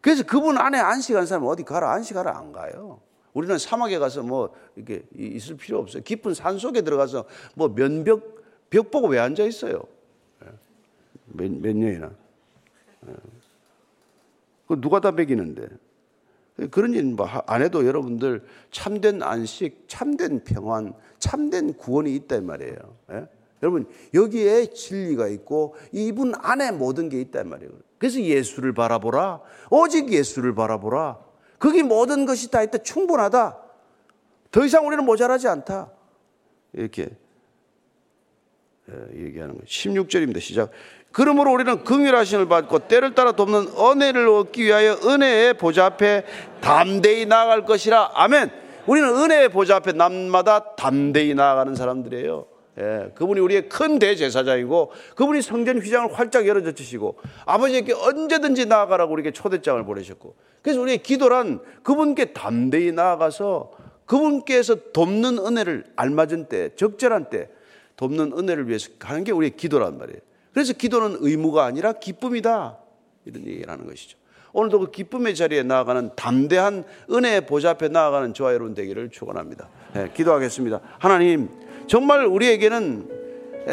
그래서 0.01 0.23
그분 0.23 0.57
안에 0.57 0.77
안식한 0.79 1.25
사람 1.25 1.45
어디 1.45 1.63
가라 1.63 1.91
안식하러 1.93 2.29
안 2.29 2.51
가요. 2.51 2.99
우리는 3.33 3.57
사막에 3.57 3.97
가서 3.97 4.21
뭐 4.21 4.55
이렇게 4.75 5.03
있을 5.15 5.57
필요 5.57 5.79
없어요. 5.79 6.03
깊은 6.03 6.33
산 6.33 6.59
속에 6.59 6.81
들어가서 6.81 7.25
뭐 7.55 7.69
면벽 7.69 8.43
벽 8.69 8.91
보고 8.91 9.07
왜 9.07 9.19
앉아 9.19 9.43
있어요? 9.43 9.83
예. 10.43 10.49
몇, 11.25 11.51
몇 11.51 11.75
년이나. 11.75 12.11
예. 14.73 14.75
그 14.75 14.81
누가 14.81 14.99
다 14.99 15.11
먹이는데. 15.11 15.67
그런 16.69 16.93
일 16.93 17.15
안 17.47 17.61
해도 17.63 17.85
여러분들 17.85 18.43
참된 18.71 19.23
안식, 19.23 19.85
참된 19.87 20.43
평안, 20.43 20.93
참된 21.17 21.73
구원이 21.73 22.13
있다 22.15 22.35
이 22.37 22.41
말이에요. 22.41 22.77
예? 23.11 23.27
여러분 23.63 23.87
여기에 24.13 24.67
진리가 24.67 25.29
있고 25.29 25.75
이분 25.91 26.33
안에 26.35 26.71
모든 26.71 27.09
게 27.09 27.19
있단 27.21 27.49
말이에요. 27.49 27.71
그래서 27.97 28.21
예수를 28.21 28.73
바라보라. 28.73 29.41
오직 29.71 30.11
예수를 30.11 30.53
바라보라. 30.53 31.19
거기 31.57 31.81
모든 31.81 32.25
것이 32.25 32.51
다 32.51 32.61
있다. 32.61 32.79
충분하다. 32.79 33.57
더 34.51 34.65
이상 34.65 34.85
우리는 34.85 35.03
모자라지 35.05 35.47
않다. 35.47 35.91
이렇게 36.73 37.03
예, 37.03 37.09
얘기하는 38.89 39.55
거예요. 39.55 39.65
16절입니다. 39.65 40.39
시작. 40.39 40.71
그러므로 41.11 41.51
우리는 41.53 41.83
긍휼하심을 41.83 42.47
받고 42.47 42.87
때를 42.87 43.13
따라 43.13 43.33
돕는 43.33 43.67
은혜를 43.77 44.27
얻기 44.27 44.63
위하여 44.63 44.97
은혜의 45.03 45.55
보좌 45.55 45.85
앞에 45.85 46.25
담대히 46.59 47.25
나아갈 47.25 47.65
것이라. 47.65 48.11
아멘. 48.15 48.49
우리는 48.87 49.07
은혜의 49.09 49.49
보좌 49.49 49.75
앞에 49.77 49.93
남마다 49.93 50.75
담대히 50.75 51.33
나아가는 51.35 51.75
사람들이에요. 51.75 52.47
예, 52.79 53.11
그분이 53.13 53.39
우리의 53.39 53.69
큰 53.69 53.99
대제사장이고 53.99 54.91
그분이 55.15 55.43
성전 55.43 55.77
휘장을 55.77 56.11
활짝 56.11 56.47
열어젖히시고 56.47 57.19
아버지께 57.45 57.93
언제든지 57.93 58.65
나아가라고 58.65 59.13
우리에게 59.13 59.31
초대장을 59.31 59.83
보내셨고 59.85 60.33
그래서 60.63 60.81
우리의 60.81 61.03
기도란 61.03 61.59
그분께 61.83 62.33
담대히 62.33 62.91
나아가서 62.91 63.71
그분께서 64.07 64.91
돕는 64.91 65.37
은혜를 65.37 65.85
알맞은 65.95 66.45
때 66.49 66.69
적절한 66.75 67.29
때 67.29 67.49
돕는 67.95 68.33
은혜를 68.37 68.67
위해서 68.67 68.89
가는 68.99 69.23
게 69.23 69.31
우리의 69.31 69.55
기도란 69.55 69.97
말이에요. 69.97 70.19
그래서 70.53 70.73
기도는 70.73 71.17
의무가 71.19 71.65
아니라 71.65 71.93
기쁨이다 71.93 72.77
이런 73.25 73.47
얘기를 73.47 73.69
하는 73.71 73.87
것이죠. 73.87 74.17
오늘도 74.53 74.79
그 74.79 74.91
기쁨의 74.91 75.35
자리에 75.35 75.63
나아가는 75.63 76.11
담대한 76.15 76.83
은혜의 77.09 77.47
보좌 77.47 77.71
앞에 77.71 77.87
나아가는 77.87 78.33
저와 78.33 78.53
여러분 78.53 78.75
되기를 78.75 79.09
축원합니다. 79.09 79.67
네, 79.93 80.11
기도하겠습니다. 80.13 80.79
하나님 80.99 81.49
정말 81.87 82.25
우리에게는 82.25 83.23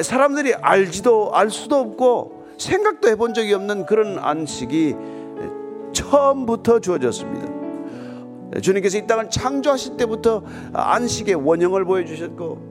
사람들이 0.03 0.55
알지도 0.55 1.35
알 1.35 1.51
수도 1.51 1.77
없고 1.77 2.55
생각도 2.59 3.09
해본 3.09 3.35
적이 3.35 3.55
없는 3.55 3.87
그런 3.87 4.19
안식이 4.19 4.95
처음부터 5.93 6.81
주어졌습니다. 6.81 8.61
주님께서 8.63 8.99
이 8.99 9.07
땅을 9.07 9.31
창조하실 9.31 9.97
때부터 9.97 10.45
안식의 10.73 11.35
원형을 11.35 11.85
보여주셨고 11.85 12.70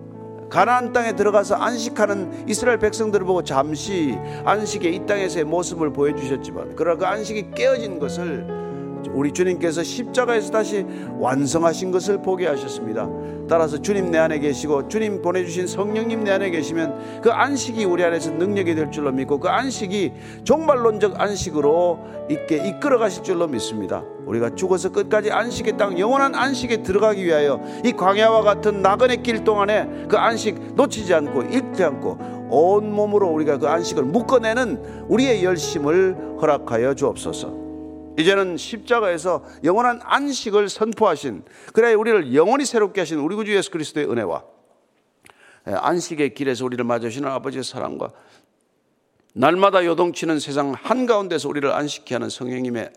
가나안 0.50 0.94
땅에 0.94 1.16
들어가서 1.16 1.56
안식하는 1.56 2.50
이스라엘 2.50 2.80
백성들을 2.80 3.26
보고 3.26 3.44
잠시 3.44 4.18
안식의 4.46 4.96
이 4.96 5.06
땅에서의 5.06 5.46
모습을 5.46 5.94
보여주셨지만 5.94 6.74
그러나 6.76 6.98
그 6.98 7.06
안식이 7.06 7.52
깨어진 7.56 8.00
것을 8.00 8.69
우리 9.14 9.32
주님께서 9.32 9.84
십자가에서 9.84 10.52
다시 10.52 10.86
완성하신 11.18 11.92
것을 11.92 12.22
보게 12.22 12.48
하셨습니다. 12.48 13.10
따라서 13.50 13.82
주님 13.82 14.12
내 14.12 14.18
안에 14.20 14.40
계시고 14.40 14.88
주님 14.88 15.22
보내주신 15.22 15.68
성령님 15.68 16.24
내 16.24 16.32
안에 16.32 16.52
계시면 16.52 17.22
그 17.22 17.32
안식이 17.32 17.84
우리 17.86 18.04
안에서 18.04 18.32
능력이 18.32 18.76
될 18.76 18.92
줄로 18.92 19.12
믿고 19.12 19.40
그 19.40 19.50
안식이 19.50 20.14
종말론적 20.44 21.20
안식으로 21.20 22.00
있게 22.30 22.68
이끌어 22.68 23.00
가실 23.00 23.24
줄로 23.24 23.48
믿습니다. 23.48 24.04
우리가 24.28 24.54
죽어서 24.54 24.92
끝까지 24.92 25.32
안식의 25.32 25.78
땅 25.78 25.98
영원한 25.98 26.36
안식에 26.36 26.84
들어가기 26.84 27.26
위하여 27.26 27.60
이 27.84 27.92
광야와 27.92 28.44
같은 28.44 28.84
나그네 28.84 29.18
길 29.18 29.44
동안에 29.44 30.06
그 30.08 30.18
안식 30.18 30.76
놓치지 30.76 31.14
않고 31.14 31.44
잃지 31.44 31.84
않고 31.84 32.48
온 32.52 32.92
몸으로 32.94 33.30
우리가 33.30 33.58
그 33.58 33.68
안식을 33.68 34.04
묶어내는 34.04 35.08
우리의 35.08 35.44
열심을 35.44 36.38
허락하여 36.42 36.94
주옵소서. 36.94 37.59
이제는 38.20 38.58
십자가에서 38.58 39.46
영원한 39.64 40.02
안식을 40.04 40.68
선포하신 40.68 41.44
그래야 41.74 41.96
우리를 41.96 42.36
영원히 42.36 42.66
새롭게 42.66 43.00
하신 43.02 43.20
우리 43.20 43.36
구주 43.36 43.56
예수 43.56 43.72
그리스도의 43.72 44.12
은혜와 44.12 44.44
예, 45.68 45.72
안식의 45.72 46.34
길에서 46.34 46.66
우리를 46.66 46.84
맞으시는 46.84 47.30
아버지의 47.30 47.64
사랑과 47.64 48.12
날마다 49.34 49.86
요동치는 49.86 50.40
세상 50.40 50.74
한가운데서 50.74 51.48
우리를 51.48 51.72
안식케 51.72 52.16
하는 52.16 52.30
성령님의 52.30 52.92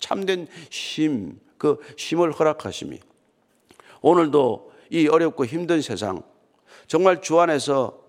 참된 0.00 0.48
심, 0.70 1.38
그 1.56 1.78
심을 1.96 2.32
허락하심이 2.32 2.98
오늘도 4.00 4.72
이 4.90 5.06
어렵고 5.06 5.44
힘든 5.44 5.82
세상 5.82 6.22
정말 6.88 7.20
주 7.20 7.38
안에서 7.38 7.86
어, 7.86 8.07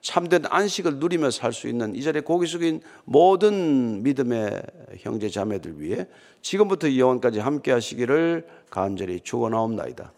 참된 0.00 0.42
안식을 0.48 0.96
누리며 0.96 1.30
살 1.30 1.52
수 1.52 1.68
있는 1.68 1.94
이 1.94 2.02
자리에 2.02 2.22
고기 2.22 2.46
숙인 2.46 2.80
모든 3.04 4.02
믿음의 4.02 4.62
형제 4.98 5.28
자매들 5.28 5.80
위해 5.80 6.06
지금부터 6.42 6.96
영원까지 6.96 7.38
함께 7.38 7.72
하시기를 7.72 8.46
간절히 8.70 9.20
축원하옵나이다. 9.20 10.12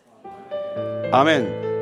아멘. 1.12 1.81